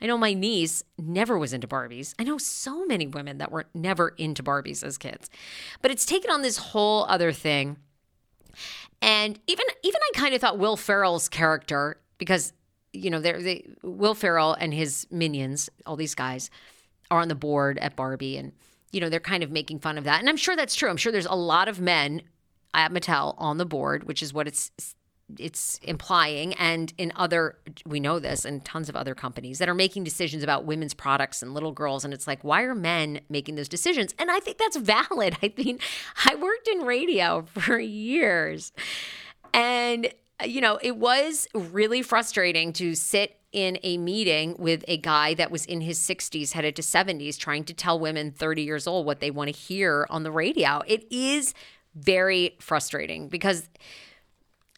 I 0.00 0.06
know 0.06 0.18
my 0.18 0.34
niece 0.34 0.82
never 0.98 1.38
was 1.38 1.52
into 1.52 1.68
Barbies. 1.68 2.14
I 2.18 2.24
know 2.24 2.38
so 2.38 2.84
many 2.86 3.06
women 3.06 3.38
that 3.38 3.52
were 3.52 3.66
never 3.74 4.08
into 4.10 4.42
Barbies 4.42 4.82
as 4.82 4.98
kids. 4.98 5.30
But 5.80 5.90
it's 5.90 6.06
taken 6.06 6.30
on 6.30 6.42
this 6.42 6.56
whole 6.56 7.04
other 7.08 7.30
thing. 7.30 7.76
And 9.00 9.38
even 9.46 9.64
even 9.82 10.00
I 10.02 10.18
kind 10.18 10.34
of 10.34 10.40
thought 10.40 10.58
Will 10.58 10.76
Ferrell's 10.76 11.28
character 11.28 12.00
because 12.18 12.52
you 12.92 13.10
know, 13.10 13.20
they're, 13.20 13.40
Will 13.82 14.14
Ferrell 14.14 14.54
and 14.54 14.72
his 14.72 15.06
minions, 15.10 15.70
all 15.86 15.96
these 15.96 16.14
guys, 16.14 16.50
are 17.12 17.20
on 17.20 17.28
the 17.28 17.34
board 17.34 17.78
at 17.78 17.94
Barbie, 17.94 18.36
and 18.38 18.52
you 18.90 19.00
know 19.00 19.08
they're 19.08 19.20
kind 19.20 19.42
of 19.42 19.50
making 19.50 19.78
fun 19.78 19.98
of 19.98 20.04
that. 20.04 20.20
And 20.20 20.28
I'm 20.28 20.36
sure 20.36 20.56
that's 20.56 20.74
true. 20.74 20.88
I'm 20.88 20.96
sure 20.96 21.12
there's 21.12 21.26
a 21.26 21.34
lot 21.34 21.68
of 21.68 21.80
men 21.80 22.22
at 22.74 22.90
Mattel 22.90 23.34
on 23.36 23.58
the 23.58 23.66
board, 23.66 24.04
which 24.04 24.22
is 24.22 24.32
what 24.32 24.48
it's 24.48 24.70
it's 25.38 25.78
implying. 25.82 26.54
And 26.54 26.92
in 26.98 27.12
other 27.16 27.58
we 27.86 28.00
know 28.00 28.18
this 28.18 28.44
and 28.44 28.64
tons 28.64 28.88
of 28.88 28.96
other 28.96 29.14
companies 29.14 29.58
that 29.58 29.68
are 29.68 29.74
making 29.74 30.04
decisions 30.04 30.42
about 30.42 30.64
women's 30.64 30.94
products 30.94 31.42
and 31.42 31.54
little 31.54 31.72
girls. 31.72 32.04
And 32.04 32.12
it's 32.12 32.26
like 32.26 32.42
why 32.42 32.62
are 32.62 32.74
men 32.74 33.20
making 33.28 33.54
those 33.54 33.68
decisions? 33.68 34.14
And 34.18 34.30
i 34.30 34.40
think 34.40 34.58
that's 34.58 34.76
valid. 34.76 35.36
I 35.42 35.52
mean 35.56 35.78
i 36.24 36.34
worked 36.34 36.68
in 36.68 36.80
radio 36.80 37.46
for 37.54 37.78
years. 37.78 38.72
And 39.54 40.12
you 40.44 40.60
know, 40.60 40.78
it 40.82 40.96
was 40.96 41.46
really 41.54 42.02
frustrating 42.02 42.72
to 42.74 42.94
sit 42.94 43.38
in 43.52 43.78
a 43.82 43.98
meeting 43.98 44.56
with 44.58 44.84
a 44.88 44.96
guy 44.96 45.34
that 45.34 45.50
was 45.50 45.64
in 45.66 45.80
his 45.80 45.98
60s, 45.98 46.52
headed 46.52 46.76
to 46.76 46.82
70s, 46.82 47.38
trying 47.38 47.64
to 47.64 47.74
tell 47.74 47.98
women 47.98 48.30
30 48.30 48.62
years 48.62 48.86
old 48.86 49.06
what 49.06 49.20
they 49.20 49.30
want 49.30 49.48
to 49.48 49.58
hear 49.58 50.06
on 50.10 50.22
the 50.22 50.30
radio. 50.30 50.82
It 50.86 51.06
is 51.10 51.54
very 51.94 52.56
frustrating 52.60 53.28
because, 53.28 53.68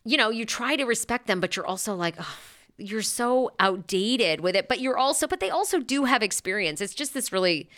you 0.04 0.16
know, 0.16 0.30
you 0.30 0.44
try 0.44 0.76
to 0.76 0.84
respect 0.84 1.26
them, 1.26 1.40
but 1.40 1.56
you're 1.56 1.66
also 1.66 1.94
like, 1.94 2.16
oh, 2.18 2.36
you're 2.76 3.02
so 3.02 3.52
outdated 3.60 4.40
with 4.40 4.56
it. 4.56 4.68
But 4.68 4.80
you're 4.80 4.98
also, 4.98 5.26
but 5.26 5.40
they 5.40 5.50
also 5.50 5.80
do 5.80 6.04
have 6.04 6.22
experience. 6.22 6.80
It's 6.80 6.94
just 6.94 7.14
this 7.14 7.32
really 7.32 7.70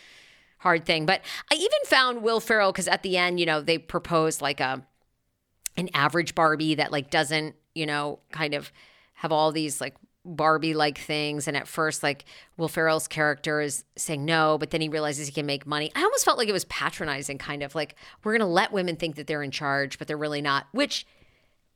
hard 0.59 0.87
thing. 0.87 1.05
But 1.05 1.21
I 1.53 1.57
even 1.57 1.81
found 1.85 2.23
Will 2.23 2.41
Ferrell 2.41 2.73
because 2.73 2.89
at 2.89 3.03
the 3.03 3.19
end, 3.19 3.39
you 3.39 3.47
know, 3.47 3.61
they 3.61 3.77
proposed 3.77 4.41
like 4.41 4.61
a, 4.61 4.83
an 5.77 5.91
average 5.93 6.35
Barbie 6.35 6.77
that 6.77 6.91
like 6.91 7.11
doesn't 7.11 7.55
you 7.77 7.87
know, 7.87 8.19
kind 8.33 8.55
of 8.55 8.73
have 9.15 9.31
all 9.31 9.53
these 9.53 9.81
like 9.81 9.95
Barbie 10.27 10.75
like 10.75 10.99
things. 10.99 11.47
And 11.47 11.57
at 11.57 11.69
first, 11.69 12.03
like 12.03 12.25
Will 12.57 12.69
Ferrell's 12.69 13.09
character 13.09 13.61
is 13.61 13.85
saying 13.97 14.25
no, 14.25 14.59
but 14.59 14.71
then 14.71 14.81
he 14.81 14.89
realizes 14.89 15.27
he 15.27 15.33
can 15.33 15.47
make 15.47 15.67
money. 15.67 15.93
I 15.95 16.03
almost 16.03 16.25
felt 16.25 16.39
like 16.39 16.49
it 16.49 16.53
was 16.53 16.65
patronizing, 16.67 17.39
kind 17.39 17.63
of 17.63 17.75
like 17.75 17.95
we're 18.25 18.33
going 18.33 18.41
to 18.41 18.53
let 18.53 18.73
women 18.73 18.97
think 18.97 19.17
that 19.17 19.27
they're 19.27 19.43
in 19.43 19.51
charge, 19.51 19.99
but 19.99 20.09
they're 20.09 20.17
really 20.17 20.43
not, 20.43 20.67
which 20.73 21.07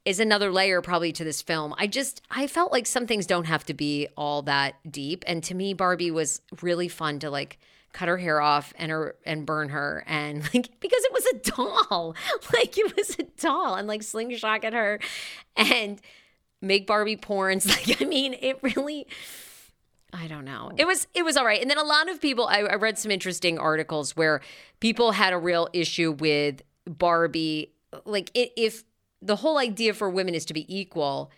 is 0.04 0.18
another 0.18 0.50
layer 0.50 0.80
probably 0.80 1.12
to 1.12 1.24
this 1.24 1.42
film. 1.42 1.74
I 1.78 1.86
just, 1.86 2.22
I 2.30 2.46
felt 2.46 2.72
like 2.72 2.86
some 2.86 3.06
things 3.06 3.26
don't 3.26 3.44
have 3.44 3.64
to 3.66 3.74
be 3.74 4.08
all 4.16 4.42
that 4.42 4.76
deep. 4.90 5.24
And 5.26 5.44
to 5.44 5.54
me, 5.54 5.74
Barbie 5.74 6.10
was 6.10 6.40
really 6.62 6.88
fun 6.88 7.18
to 7.20 7.30
like 7.30 7.58
cut 7.92 8.08
her 8.08 8.18
hair 8.18 8.40
off 8.40 8.72
and 8.78 8.90
her 8.90 9.16
and 9.24 9.44
burn 9.44 9.68
her 9.70 10.04
and 10.06 10.42
like 10.54 10.70
because 10.80 11.04
it 11.04 11.12
was 11.12 11.26
a 11.26 11.50
doll 11.50 12.14
like 12.54 12.78
it 12.78 12.96
was 12.96 13.16
a 13.18 13.24
doll 13.40 13.74
and 13.74 13.88
like 13.88 14.02
slingshot 14.02 14.64
at 14.64 14.72
her 14.72 15.00
and 15.56 16.00
make 16.60 16.86
barbie 16.86 17.16
porns 17.16 17.68
like 17.88 18.00
i 18.00 18.04
mean 18.04 18.34
it 18.40 18.58
really 18.62 19.06
i 20.12 20.26
don't 20.26 20.44
know 20.44 20.72
it 20.76 20.86
was 20.86 21.06
it 21.14 21.24
was 21.24 21.36
all 21.36 21.44
right 21.44 21.60
and 21.60 21.70
then 21.70 21.78
a 21.78 21.84
lot 21.84 22.08
of 22.08 22.20
people 22.20 22.46
I, 22.46 22.60
I 22.60 22.74
read 22.74 22.98
some 22.98 23.10
interesting 23.10 23.58
articles 23.58 24.16
where 24.16 24.40
people 24.80 25.12
had 25.12 25.32
a 25.32 25.38
real 25.38 25.68
issue 25.72 26.12
with 26.12 26.62
barbie 26.86 27.72
like 28.04 28.30
it, 28.34 28.52
if 28.56 28.84
the 29.22 29.36
whole 29.36 29.58
idea 29.58 29.94
for 29.94 30.08
women 30.08 30.34
is 30.34 30.44
to 30.46 30.54
be 30.54 30.66
equal 30.74 31.30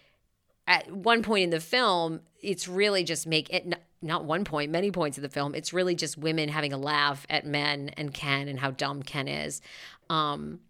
at 0.66 0.90
one 0.90 1.22
point 1.22 1.44
in 1.44 1.50
the 1.50 1.60
film 1.60 2.20
it's 2.40 2.66
really 2.66 3.04
just 3.04 3.26
make 3.26 3.50
it 3.50 3.74
not 4.02 4.24
one 4.24 4.44
point, 4.44 4.70
many 4.70 4.90
points 4.90 5.16
of 5.16 5.22
the 5.22 5.28
film. 5.28 5.54
It's 5.54 5.72
really 5.72 5.94
just 5.94 6.18
women 6.18 6.48
having 6.48 6.72
a 6.72 6.76
laugh 6.76 7.24
at 7.30 7.46
men 7.46 7.90
and 7.96 8.12
Ken 8.12 8.48
and 8.48 8.58
how 8.58 8.72
dumb 8.72 9.02
Ken 9.02 9.28
is. 9.28 9.62
Um, 10.10 10.60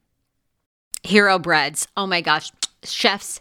hero 1.03 1.39
breads. 1.39 1.89
Oh 1.97 2.07
my 2.07 2.21
gosh. 2.21 2.53
Chef's 2.85 3.41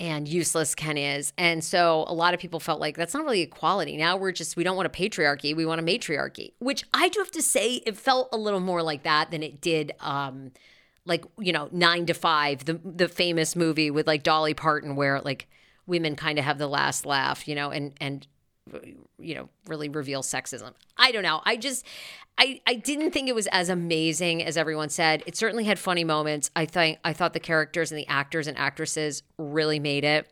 and 0.00 0.28
useless 0.28 0.74
Ken 0.74 0.96
is. 0.96 1.32
And 1.36 1.62
so 1.62 2.04
a 2.06 2.14
lot 2.14 2.34
of 2.34 2.40
people 2.40 2.60
felt 2.60 2.80
like 2.80 2.96
that's 2.96 3.14
not 3.14 3.24
really 3.24 3.40
equality. 3.40 3.96
Now 3.96 4.16
we're 4.16 4.32
just, 4.32 4.56
we 4.56 4.64
don't 4.64 4.76
want 4.76 4.86
a 4.86 4.90
patriarchy, 4.90 5.56
we 5.56 5.66
want 5.66 5.80
a 5.80 5.84
matriarchy, 5.84 6.54
which 6.60 6.84
I 6.94 7.08
do 7.08 7.20
have 7.20 7.32
to 7.32 7.42
say, 7.42 7.82
it 7.86 7.96
felt 7.96 8.28
a 8.32 8.36
little 8.36 8.60
more 8.60 8.82
like 8.82 9.02
that 9.02 9.30
than 9.30 9.42
it 9.42 9.60
did. 9.60 9.92
Um, 10.00 10.52
like 11.08 11.24
you 11.38 11.52
know, 11.52 11.68
nine 11.72 12.06
to 12.06 12.14
five, 12.14 12.66
the 12.66 12.78
the 12.84 13.08
famous 13.08 13.56
movie 13.56 13.90
with 13.90 14.06
like 14.06 14.22
Dolly 14.22 14.54
Parton, 14.54 14.94
where 14.94 15.20
like 15.20 15.48
women 15.86 16.14
kind 16.14 16.38
of 16.38 16.44
have 16.44 16.58
the 16.58 16.68
last 16.68 17.06
laugh, 17.06 17.48
you 17.48 17.54
know, 17.54 17.70
and 17.70 17.94
and 18.00 18.26
you 19.18 19.34
know 19.34 19.48
really 19.66 19.88
reveal 19.88 20.22
sexism. 20.22 20.72
I 20.96 21.12
don't 21.12 21.22
know. 21.22 21.40
I 21.44 21.56
just 21.56 21.84
i 22.38 22.60
i 22.66 22.74
didn't 22.74 23.10
think 23.10 23.28
it 23.28 23.34
was 23.34 23.46
as 23.48 23.68
amazing 23.68 24.42
as 24.44 24.56
everyone 24.56 24.88
said. 24.88 25.22
It 25.26 25.36
certainly 25.36 25.64
had 25.64 25.78
funny 25.78 26.04
moments. 26.04 26.50
I 26.56 26.66
think 26.66 26.98
i 27.04 27.12
thought 27.12 27.32
the 27.32 27.40
characters 27.40 27.90
and 27.90 27.98
the 27.98 28.06
actors 28.06 28.46
and 28.46 28.56
actresses 28.58 29.22
really 29.38 29.78
made 29.78 30.04
it. 30.04 30.30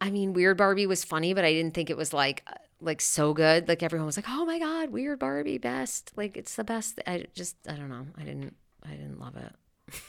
I 0.00 0.10
mean 0.10 0.32
weird 0.32 0.56
barbie 0.56 0.86
was 0.86 1.04
funny 1.04 1.34
but 1.34 1.44
i 1.44 1.52
didn't 1.52 1.74
think 1.74 1.90
it 1.90 1.96
was 1.96 2.12
like 2.12 2.46
like 2.82 3.00
so 3.02 3.34
good. 3.34 3.68
Like 3.68 3.82
everyone 3.82 4.06
was 4.06 4.16
like 4.16 4.28
oh 4.28 4.44
my 4.44 4.58
god 4.58 4.90
weird 4.90 5.18
barbie 5.18 5.58
best. 5.58 6.12
Like 6.16 6.36
it's 6.36 6.54
the 6.54 6.64
best. 6.64 7.00
I 7.06 7.26
just 7.34 7.56
i 7.68 7.72
don't 7.74 7.88
know. 7.90 8.06
I 8.16 8.22
didn't 8.22 8.54
i 8.84 8.90
didn't 8.90 9.20
love 9.20 9.36
it. 9.36 9.52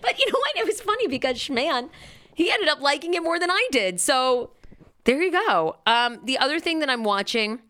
But 0.00 0.18
you 0.18 0.26
know 0.26 0.38
what 0.38 0.56
it 0.56 0.66
was 0.66 0.80
funny 0.80 1.06
because 1.06 1.36
schman 1.38 1.90
he 2.34 2.50
ended 2.50 2.68
up 2.68 2.80
liking 2.80 3.14
it 3.14 3.22
more 3.22 3.38
than 3.38 3.50
i 3.50 3.68
did. 3.70 4.00
So 4.00 4.50
there 5.04 5.20
you 5.20 5.32
go. 5.32 5.76
Um, 5.86 6.18
the 6.24 6.38
other 6.38 6.60
thing 6.60 6.80
that 6.80 6.90
I'm 6.90 7.04
watching, 7.04 7.60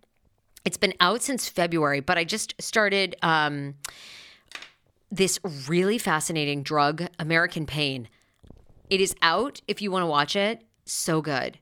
it's 0.65 0.77
been 0.77 0.95
out 1.01 1.23
since 1.23 1.49
February, 1.49 2.01
but 2.01 2.19
I 2.19 2.25
just 2.25 2.55
started 2.61 3.17
um, 3.23 3.75
this 5.11 5.39
really 5.69 5.99
fascinating 5.99 6.63
drug, 6.63 7.07
American 7.19 7.67
Pain. 7.67 8.09
It 8.89 9.01
is 9.01 9.15
out 9.23 9.61
if 9.69 9.81
you 9.81 9.91
want 9.91 10.03
to 10.03 10.07
watch 10.07 10.37
it. 10.37 10.63
So 10.85 11.23
good. 11.23 11.59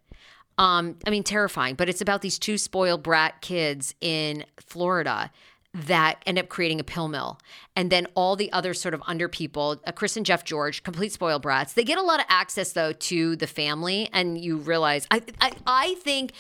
Um, 0.57 0.97
I 1.07 1.11
mean, 1.11 1.23
terrifying, 1.23 1.77
but 1.77 1.89
it's 1.89 2.01
about 2.01 2.23
these 2.23 2.39
two 2.39 2.59
spoiled 2.59 3.03
brat 3.03 3.41
kids 3.41 3.95
in 4.01 4.45
Florida 4.59 5.31
that 5.75 6.23
end 6.27 6.39
up 6.39 6.49
creating 6.49 6.81
a 6.81 6.85
pill 6.85 7.09
mill. 7.09 7.39
And 7.77 7.91
then 7.91 8.07
all 8.15 8.37
the 8.37 8.51
other 8.53 8.75
sort 8.75 8.95
of 8.95 9.03
under 9.07 9.29
people, 9.29 9.81
uh, 9.87 9.93
Chris 9.93 10.17
and 10.17 10.25
Jeff 10.25 10.45
George, 10.45 10.83
complete 10.83 11.13
spoiled 11.13 11.43
brats. 11.43 11.75
They 11.75 11.85
get 11.85 11.99
a 11.99 12.03
lot 12.03 12.21
of 12.21 12.27
access 12.29 12.73
though 12.73 12.93
to 12.93 13.37
the 13.37 13.47
family, 13.47 14.09
and 14.13 14.39
you 14.39 14.57
realize 14.57 15.07
I 15.11 15.23
I, 15.41 15.53
I 15.67 15.95
think 15.97 16.33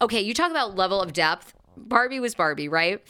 okay, 0.00 0.20
you 0.20 0.34
talk 0.34 0.50
about 0.50 0.76
level 0.76 1.00
of 1.00 1.12
depth. 1.12 1.54
Barbie 1.76 2.20
was 2.20 2.34
Barbie, 2.34 2.68
right? 2.68 3.02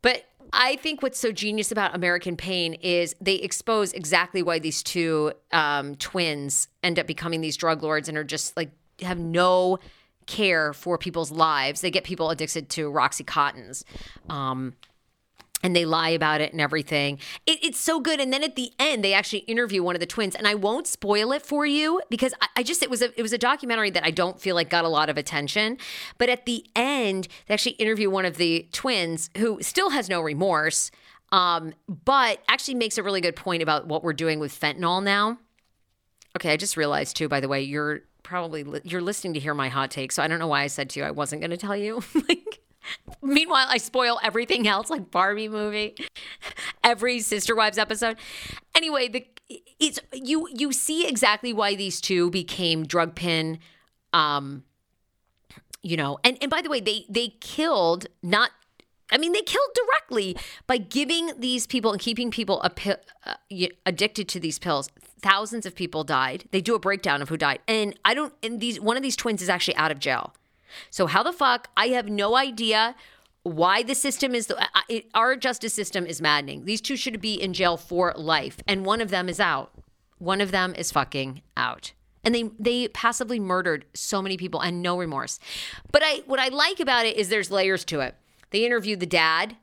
But 0.00 0.24
I 0.52 0.76
think 0.76 1.02
what's 1.02 1.18
so 1.18 1.32
genius 1.32 1.70
about 1.72 1.94
American 1.94 2.36
Pain 2.36 2.74
is 2.74 3.14
they 3.20 3.36
expose 3.36 3.92
exactly 3.92 4.42
why 4.42 4.58
these 4.58 4.82
two 4.82 5.32
um, 5.52 5.94
twins 5.96 6.68
end 6.82 6.98
up 6.98 7.06
becoming 7.06 7.40
these 7.40 7.56
drug 7.56 7.82
lords 7.82 8.08
and 8.08 8.18
are 8.18 8.24
just 8.24 8.56
like 8.56 8.70
have 9.00 9.18
no 9.18 9.78
care 10.26 10.72
for 10.72 10.98
people's 10.98 11.30
lives. 11.30 11.80
They 11.80 11.90
get 11.90 12.04
people 12.04 12.30
addicted 12.30 12.68
to 12.70 12.90
Roxycontins. 12.90 13.84
Um, 14.28 14.74
and 15.62 15.76
they 15.76 15.84
lie 15.84 16.10
about 16.10 16.40
it 16.40 16.52
and 16.52 16.60
everything. 16.60 17.18
It, 17.46 17.58
it's 17.62 17.78
so 17.78 18.00
good. 18.00 18.20
And 18.20 18.32
then 18.32 18.42
at 18.42 18.56
the 18.56 18.72
end, 18.78 19.04
they 19.04 19.12
actually 19.12 19.40
interview 19.40 19.82
one 19.82 19.94
of 19.94 20.00
the 20.00 20.06
twins, 20.06 20.34
and 20.34 20.46
I 20.48 20.54
won't 20.54 20.86
spoil 20.86 21.32
it 21.32 21.42
for 21.42 21.64
you 21.64 22.00
because 22.10 22.34
I, 22.40 22.48
I, 22.58 22.62
just 22.62 22.82
it 22.82 22.90
was 22.90 23.02
a 23.02 23.18
it 23.18 23.22
was 23.22 23.32
a 23.32 23.38
documentary 23.38 23.90
that 23.90 24.04
I 24.04 24.10
don't 24.10 24.40
feel 24.40 24.54
like 24.54 24.70
got 24.70 24.84
a 24.84 24.88
lot 24.88 25.08
of 25.08 25.16
attention. 25.16 25.78
But 26.18 26.28
at 26.28 26.46
the 26.46 26.64
end, 26.74 27.28
they 27.46 27.54
actually 27.54 27.72
interview 27.72 28.10
one 28.10 28.24
of 28.24 28.36
the 28.36 28.68
twins 28.72 29.30
who 29.38 29.58
still 29.62 29.90
has 29.90 30.08
no 30.08 30.20
remorse, 30.20 30.90
um, 31.30 31.74
but 31.88 32.42
actually 32.48 32.74
makes 32.74 32.98
a 32.98 33.02
really 33.02 33.20
good 33.20 33.36
point 33.36 33.62
about 33.62 33.86
what 33.86 34.02
we're 34.02 34.12
doing 34.12 34.38
with 34.40 34.58
fentanyl 34.58 35.02
now. 35.02 35.38
Okay, 36.36 36.52
I 36.52 36.56
just 36.56 36.76
realized 36.76 37.16
too. 37.16 37.28
By 37.28 37.40
the 37.40 37.48
way, 37.48 37.62
you're 37.62 38.00
probably 38.22 38.64
li- 38.64 38.80
you're 38.84 39.02
listening 39.02 39.34
to 39.34 39.40
hear 39.40 39.54
my 39.54 39.68
hot 39.68 39.90
take, 39.90 40.12
so 40.12 40.22
I 40.22 40.28
don't 40.28 40.38
know 40.38 40.48
why 40.48 40.62
I 40.62 40.66
said 40.66 40.90
to 40.90 41.00
you 41.00 41.06
I 41.06 41.10
wasn't 41.10 41.40
going 41.40 41.50
to 41.50 41.56
tell 41.56 41.76
you. 41.76 42.02
like 42.28 42.60
Meanwhile, 43.22 43.66
I 43.68 43.78
spoil 43.78 44.18
everything 44.22 44.66
else, 44.66 44.90
like 44.90 45.10
Barbie 45.10 45.48
movie, 45.48 45.94
every 46.82 47.20
Sister 47.20 47.54
Wives 47.54 47.78
episode. 47.78 48.16
Anyway, 48.74 49.08
the 49.08 49.26
it's 49.78 50.00
you 50.12 50.48
you 50.52 50.72
see 50.72 51.06
exactly 51.06 51.52
why 51.52 51.74
these 51.74 52.00
two 52.00 52.30
became 52.30 52.86
drug 52.86 53.14
pin, 53.14 53.58
um, 54.12 54.64
you 55.82 55.96
know. 55.96 56.18
And 56.24 56.38
and 56.40 56.50
by 56.50 56.62
the 56.62 56.70
way, 56.70 56.80
they 56.80 57.04
they 57.08 57.28
killed 57.40 58.06
not. 58.22 58.50
I 59.10 59.18
mean, 59.18 59.32
they 59.32 59.42
killed 59.42 59.68
directly 59.74 60.36
by 60.66 60.78
giving 60.78 61.32
these 61.38 61.66
people 61.66 61.92
and 61.92 62.00
keeping 62.00 62.30
people 62.30 62.62
a, 62.62 62.96
uh, 63.26 63.66
addicted 63.84 64.26
to 64.30 64.40
these 64.40 64.58
pills. 64.58 64.88
Thousands 65.20 65.66
of 65.66 65.74
people 65.74 66.02
died. 66.02 66.48
They 66.50 66.62
do 66.62 66.74
a 66.74 66.78
breakdown 66.78 67.20
of 67.20 67.28
who 67.28 67.36
died, 67.36 67.60
and 67.68 67.98
I 68.04 68.14
don't. 68.14 68.32
And 68.42 68.58
these 68.60 68.80
one 68.80 68.96
of 68.96 69.02
these 69.02 69.16
twins 69.16 69.42
is 69.42 69.48
actually 69.48 69.76
out 69.76 69.90
of 69.90 69.98
jail. 69.98 70.34
So, 70.90 71.06
how 71.06 71.22
the 71.22 71.32
fuck? 71.32 71.68
I 71.76 71.88
have 71.88 72.08
no 72.08 72.36
idea 72.36 72.94
why 73.42 73.82
the 73.82 73.94
system 73.94 74.34
is 74.34 74.46
the, 74.46 74.68
it, 74.88 75.06
our 75.14 75.36
justice 75.36 75.74
system 75.74 76.06
is 76.06 76.20
maddening. 76.20 76.64
These 76.64 76.80
two 76.80 76.96
should 76.96 77.20
be 77.20 77.34
in 77.34 77.52
jail 77.52 77.76
for 77.76 78.12
life, 78.16 78.58
and 78.66 78.84
one 78.84 79.00
of 79.00 79.10
them 79.10 79.28
is 79.28 79.40
out. 79.40 79.72
One 80.18 80.40
of 80.40 80.52
them 80.52 80.74
is 80.76 80.92
fucking 80.92 81.42
out. 81.56 81.92
And 82.24 82.34
they 82.34 82.50
they 82.58 82.88
passively 82.88 83.40
murdered 83.40 83.84
so 83.94 84.22
many 84.22 84.36
people 84.36 84.60
and 84.60 84.80
no 84.80 84.96
remorse. 84.96 85.40
But 85.90 86.02
I 86.04 86.22
what 86.26 86.38
I 86.38 86.48
like 86.48 86.78
about 86.78 87.04
it 87.04 87.16
is 87.16 87.28
there's 87.28 87.50
layers 87.50 87.84
to 87.86 88.00
it. 88.00 88.14
They 88.50 88.64
interviewed 88.64 89.00
the 89.00 89.06
dad, 89.06 89.56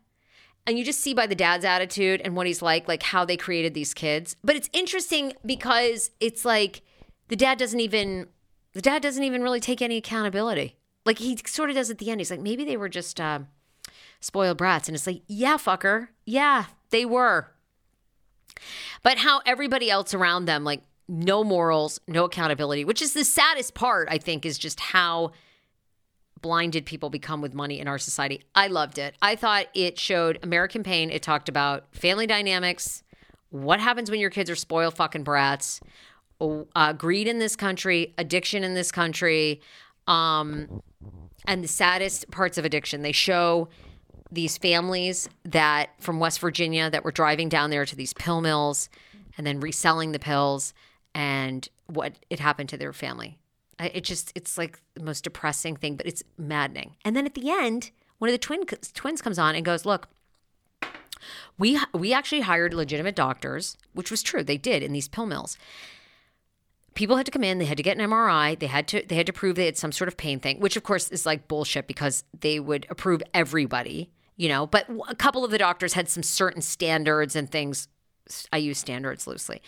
and 0.68 0.78
you 0.78 0.84
just 0.84 1.00
see 1.00 1.14
by 1.14 1.26
the 1.26 1.36
dad's 1.36 1.64
attitude 1.64 2.20
and 2.22 2.36
what 2.36 2.48
he's 2.48 2.62
like, 2.62 2.88
like 2.88 3.04
how 3.04 3.24
they 3.24 3.38
created 3.38 3.74
these 3.74 3.94
kids. 3.94 4.36
But 4.44 4.58
it's 4.58 4.70
interesting 4.74 5.34
because 5.46 6.12
it's 6.20 6.44
like 6.44 6.82
the 7.30 7.38
dad 7.38 7.58
doesn't 7.58 7.80
even 7.80 8.28
the 8.74 8.82
dad 8.82 9.02
doesn't 9.02 9.24
even 9.24 9.42
really 9.42 9.62
take 9.62 9.82
any 9.82 9.98
accountability. 9.98 10.76
Like 11.06 11.20
he 11.20 11.38
sort 11.46 11.70
of 11.70 11.76
does 11.76 11.90
at 11.90 11.98
the 11.98 12.12
end. 12.12 12.20
He's 12.20 12.32
like, 12.32 12.40
maybe 12.40 12.64
they 12.64 12.78
were 12.78 12.90
just 12.90 13.20
uh, 13.20 13.40
spoiled 14.20 14.58
brats. 14.58 14.88
And 14.88 14.96
it's 14.96 15.08
like, 15.08 15.22
yeah, 15.28 15.58
fucker. 15.58 16.10
Yeah, 16.26 16.66
they 16.90 17.06
were. 17.06 17.52
But 19.04 19.20
how 19.20 19.42
everybody 19.46 19.90
else 19.90 20.14
around 20.14 20.46
them, 20.46 20.64
like, 20.64 20.82
no 21.08 21.44
morals, 21.44 22.00
no 22.08 22.26
accountability, 22.26 22.86
which 22.86 23.02
is 23.02 23.14
the 23.14 23.24
saddest 23.24 23.74
part, 23.74 24.08
I 24.12 24.20
think, 24.20 24.46
is 24.46 24.58
just 24.58 24.80
how 24.80 25.32
blinded 26.42 26.86
people 26.86 27.10
become 27.10 27.42
with 27.42 27.54
money 27.54 27.80
in 27.80 27.88
our 27.88 27.98
society. 27.98 28.44
I 28.54 28.68
loved 28.68 28.98
it. 28.98 29.16
I 29.22 29.36
thought 29.36 29.66
it 29.74 29.98
showed 29.98 30.40
American 30.44 30.84
pain. 30.84 31.10
It 31.10 31.24
talked 31.24 31.50
about 31.50 31.88
family 31.96 32.28
dynamics, 32.28 33.04
what 33.50 33.80
happens 33.80 34.12
when 34.12 34.20
your 34.20 34.30
kids 34.30 34.50
are 34.50 34.56
spoiled 34.56 34.96
fucking 34.96 35.24
brats, 35.24 35.82
uh, 36.40 36.94
greed 36.94 37.28
in 37.28 37.40
this 37.40 37.56
country, 37.56 38.14
addiction 38.18 38.64
in 38.64 38.74
this 38.74 38.92
country, 38.92 39.62
um, 40.10 40.82
and 41.46 41.64
the 41.64 41.68
saddest 41.68 42.30
parts 42.32 42.58
of 42.58 42.66
addiction. 42.66 43.04
They 43.04 43.14
show 43.14 43.70
these 44.32 44.58
families 44.58 45.30
that 45.46 45.92
from 46.00 46.20
West 46.20 46.40
Virginia 46.40 46.90
that 46.90 47.04
were 47.06 47.12
driving 47.12 47.48
down 47.48 47.70
there 47.70 47.86
to 47.86 47.96
these 47.96 48.14
pill 48.14 48.42
mills 48.42 48.90
and 49.38 49.48
then 49.48 49.60
reselling 49.60 50.12
the 50.12 50.20
pills 50.20 50.74
and 51.16 51.68
what 51.88 52.14
it 52.30 52.40
happened 52.40 52.70
to 52.70 52.78
their 52.78 52.94
family. 52.94 53.38
It 53.80 54.04
just 54.04 54.34
it's 54.36 54.58
like 54.58 54.82
the 54.96 55.04
most 55.04 55.24
depressing 55.24 55.78
thing, 55.78 55.96
but 55.96 56.06
it's 56.06 56.22
maddening. 56.38 56.96
And 57.06 57.16
then 57.16 57.26
at 57.26 57.34
the 57.34 57.50
end, 57.50 57.92
one 58.18 58.28
of 58.28 58.34
the 58.34 58.38
twin 58.38 58.66
twins 58.66 59.22
comes 59.22 59.40
on 59.40 59.56
and 59.56 59.64
goes, 59.64 59.86
"Look, 59.86 60.10
we 61.58 61.80
we 61.94 62.12
actually 62.12 62.42
hired 62.42 62.74
legitimate 62.74 63.16
doctors, 63.16 63.78
which 63.94 64.12
was 64.12 64.22
true. 64.22 64.44
They 64.44 64.58
did 64.58 64.84
in 64.84 64.92
these 64.92 65.08
pill 65.08 65.26
mills 65.26 65.58
people 67.00 67.16
had 67.16 67.26
to 67.26 67.32
come 67.32 67.46
in 67.46 67.60
they 67.60 67.66
had 67.66 67.78
to 67.78 67.84
get 67.84 67.98
an 67.98 68.10
mri 68.10 68.60
they 68.60 68.68
had 68.68 68.86
to 68.86 69.02
they 69.08 69.16
had 69.16 69.26
to 69.26 69.32
prove 69.32 69.56
they 69.56 69.66
had 69.66 69.78
some 69.78 69.94
sort 69.94 70.10
of 70.10 70.18
pain 70.18 70.38
thing 70.38 70.60
which 70.60 70.76
of 70.76 70.84
course 70.84 71.08
is 71.08 71.26
like 71.26 71.48
bullshit 71.48 71.88
because 71.88 72.26
they 72.38 72.60
would 72.60 72.86
approve 72.90 73.24
everybody 73.34 74.12
you 74.36 74.50
know 74.50 74.68
but 74.68 74.86
a 75.08 75.16
couple 75.16 75.46
of 75.46 75.50
the 75.50 75.58
doctors 75.58 75.94
had 75.94 76.10
some 76.10 76.22
certain 76.22 76.62
standards 76.62 77.38
and 77.38 77.50
things 77.50 77.88
i 78.52 78.58
use 78.58 78.78
standards 78.78 79.26
loosely. 79.28 79.62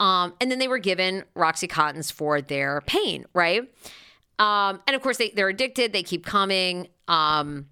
Um, 0.00 0.32
and 0.40 0.50
then 0.50 0.58
they 0.58 0.68
were 0.68 0.78
given 0.78 1.24
roxycontins 1.36 2.10
for 2.10 2.40
their 2.40 2.80
pain 2.86 3.26
right? 3.34 3.62
Um, 4.38 4.80
and 4.86 4.96
of 4.96 5.02
course 5.02 5.18
they, 5.18 5.28
they're 5.30 5.50
addicted 5.50 5.92
they 5.92 6.02
keep 6.02 6.24
coming 6.24 6.88
um, 7.08 7.66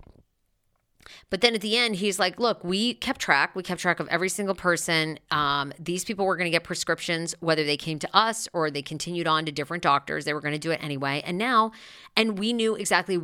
but 1.31 1.41
then 1.41 1.55
at 1.55 1.61
the 1.61 1.77
end, 1.77 1.97
he's 1.97 2.19
like, 2.19 2.41
look, 2.41 2.63
we 2.65 2.95
kept 2.95 3.21
track. 3.21 3.55
We 3.55 3.63
kept 3.63 3.81
track 3.81 4.01
of 4.01 4.09
every 4.09 4.29
single 4.29 4.55
person. 4.55 5.19
Um, 5.31 5.73
these 5.79 6.05
people 6.05 6.27
were 6.27 6.37
going 6.37 6.47
to 6.47 6.51
get 6.51 6.65
prescriptions, 6.65 7.35
whether 7.41 7.65
they 7.65 7.77
came 7.77 7.99
to 7.99 8.09
us 8.15 8.49
or 8.53 8.71
they 8.71 8.83
continued 8.83 9.27
on 9.27 9.45
to 9.45 9.53
different 9.53 9.83
doctors. 9.83 10.25
They 10.25 10.35
were 10.35 10.41
going 10.41 10.53
to 10.55 10.59
do 10.59 10.71
it 10.71 10.83
anyway. 10.83 11.23
And 11.25 11.39
now, 11.39 11.73
and 12.17 12.39
we 12.39 12.53
knew 12.53 12.75
exactly, 12.75 13.21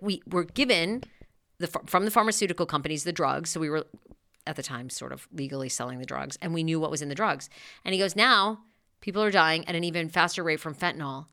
we 0.00 0.22
were 0.28 0.44
given 0.44 1.02
the 1.58 1.68
from 1.86 2.04
the 2.04 2.10
pharmaceutical 2.10 2.66
companies 2.66 3.04
the 3.04 3.12
drugs. 3.12 3.50
So 3.50 3.60
we 3.60 3.70
were 3.70 3.86
at 4.46 4.56
the 4.56 4.62
time 4.62 4.90
sort 4.90 5.12
of 5.12 5.26
legally 5.32 5.68
selling 5.68 5.98
the 5.98 6.06
drugs, 6.06 6.38
and 6.42 6.54
we 6.54 6.62
knew 6.62 6.78
what 6.78 6.90
was 6.90 7.02
in 7.02 7.08
the 7.08 7.14
drugs. 7.14 7.48
And 7.84 7.94
he 7.94 7.98
goes, 8.00 8.14
now 8.14 8.60
people 9.00 9.22
are 9.22 9.30
dying 9.30 9.66
at 9.68 9.74
an 9.74 9.84
even 9.84 10.08
faster 10.08 10.44
rate 10.44 10.60
from 10.60 10.74
fentanyl. 10.74 11.26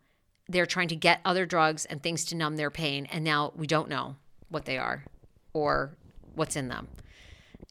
They're 0.47 0.65
trying 0.65 0.87
to 0.89 0.95
get 0.95 1.21
other 1.23 1.45
drugs 1.45 1.85
and 1.85 2.01
things 2.01 2.25
to 2.25 2.35
numb 2.35 2.57
their 2.57 2.71
pain, 2.71 3.05
and 3.11 3.23
now 3.23 3.53
we 3.55 3.67
don't 3.67 3.89
know 3.89 4.15
what 4.49 4.65
they 4.65 4.77
are 4.77 5.03
or 5.53 5.95
what's 6.35 6.55
in 6.55 6.67
them. 6.67 6.87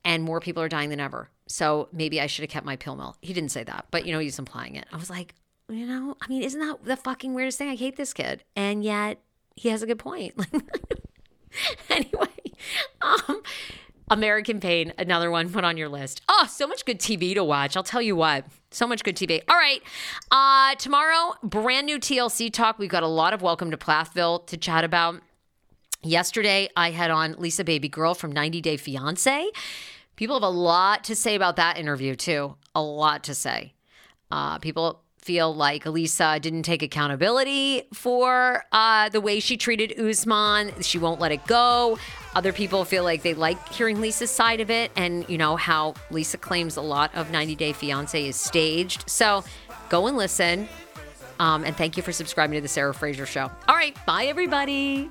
And 0.04 0.22
more 0.22 0.40
people 0.40 0.62
are 0.62 0.68
dying 0.68 0.90
than 0.90 1.00
ever. 1.00 1.28
So 1.46 1.88
maybe 1.92 2.20
I 2.20 2.26
should 2.26 2.42
have 2.42 2.50
kept 2.50 2.66
my 2.66 2.76
pill 2.76 2.96
mill. 2.96 3.16
He 3.20 3.32
didn't 3.32 3.50
say 3.50 3.64
that, 3.64 3.86
but 3.90 4.06
you 4.06 4.12
know, 4.12 4.18
he's 4.18 4.38
implying 4.38 4.76
it. 4.76 4.86
I 4.92 4.96
was 4.96 5.10
like, 5.10 5.34
you 5.68 5.86
know, 5.86 6.16
I 6.20 6.28
mean, 6.28 6.42
isn't 6.42 6.60
that 6.60 6.84
the 6.84 6.96
fucking 6.96 7.34
weirdest 7.34 7.58
thing? 7.58 7.68
I 7.68 7.76
hate 7.76 7.96
this 7.96 8.12
kid. 8.12 8.44
And 8.56 8.82
yet 8.82 9.20
he 9.54 9.68
has 9.68 9.82
a 9.82 9.86
good 9.86 9.98
point. 9.98 10.34
anyway, 11.90 12.26
um, 13.00 13.42
American 14.10 14.60
Pain, 14.60 14.92
another 14.98 15.30
one 15.30 15.50
put 15.50 15.64
on 15.64 15.76
your 15.76 15.88
list. 15.88 16.20
Oh, 16.28 16.46
so 16.50 16.66
much 16.66 16.84
good 16.84 16.98
TV 16.98 17.34
to 17.34 17.44
watch. 17.44 17.76
I'll 17.76 17.82
tell 17.82 18.02
you 18.02 18.16
what. 18.16 18.44
So 18.70 18.86
much 18.86 19.04
good 19.04 19.16
TV. 19.16 19.42
All 19.48 19.56
right. 19.56 19.82
Uh, 20.30 20.74
tomorrow, 20.76 21.34
brand 21.42 21.86
new 21.86 21.98
TLC 21.98 22.52
talk. 22.52 22.78
We've 22.78 22.90
got 22.90 23.02
a 23.02 23.08
lot 23.08 23.32
of 23.32 23.42
Welcome 23.42 23.70
to 23.70 23.76
Plathville 23.76 24.40
to 24.40 24.56
chat 24.56 24.84
about. 24.84 25.22
Yesterday, 26.04 26.68
I 26.76 26.90
had 26.90 27.12
on 27.12 27.36
Lisa 27.38 27.62
Baby 27.62 27.88
Girl 27.88 28.14
from 28.14 28.32
90 28.32 28.60
Day 28.60 28.76
Fiance. 28.76 29.50
People 30.16 30.36
have 30.36 30.42
a 30.42 30.48
lot 30.48 31.04
to 31.04 31.14
say 31.14 31.36
about 31.36 31.56
that 31.56 31.78
interview, 31.78 32.16
too. 32.16 32.56
A 32.74 32.82
lot 32.82 33.24
to 33.24 33.34
say. 33.34 33.74
Uh, 34.30 34.58
people 34.58 35.02
feel 35.18 35.54
like 35.54 35.86
Lisa 35.86 36.40
didn't 36.40 36.64
take 36.64 36.82
accountability 36.82 37.84
for 37.94 38.64
uh, 38.72 39.08
the 39.10 39.20
way 39.20 39.38
she 39.38 39.56
treated 39.56 39.98
Usman. 39.98 40.72
She 40.82 40.98
won't 40.98 41.20
let 41.20 41.30
it 41.30 41.46
go. 41.46 41.98
Other 42.34 42.52
people 42.52 42.84
feel 42.84 43.04
like 43.04 43.22
they 43.22 43.34
like 43.34 43.68
hearing 43.68 44.00
Lisa's 44.00 44.30
side 44.30 44.60
of 44.60 44.70
it 44.70 44.90
and, 44.96 45.24
you 45.28 45.38
know, 45.38 45.54
how 45.54 45.94
Lisa 46.10 46.36
claims 46.36 46.76
a 46.76 46.82
lot 46.82 47.14
of 47.14 47.30
90 47.30 47.54
Day 47.54 47.72
Fiance 47.72 48.26
is 48.26 48.34
staged. 48.34 49.08
So 49.08 49.44
go 49.88 50.08
and 50.08 50.16
listen. 50.16 50.68
Um, 51.38 51.64
and 51.64 51.76
thank 51.76 51.96
you 51.96 52.02
for 52.02 52.12
subscribing 52.12 52.56
to 52.56 52.60
the 52.60 52.68
Sarah 52.68 52.92
Fraser 52.92 53.26
Show. 53.26 53.50
All 53.68 53.76
right. 53.76 53.96
Bye, 54.04 54.24
everybody. 54.24 55.08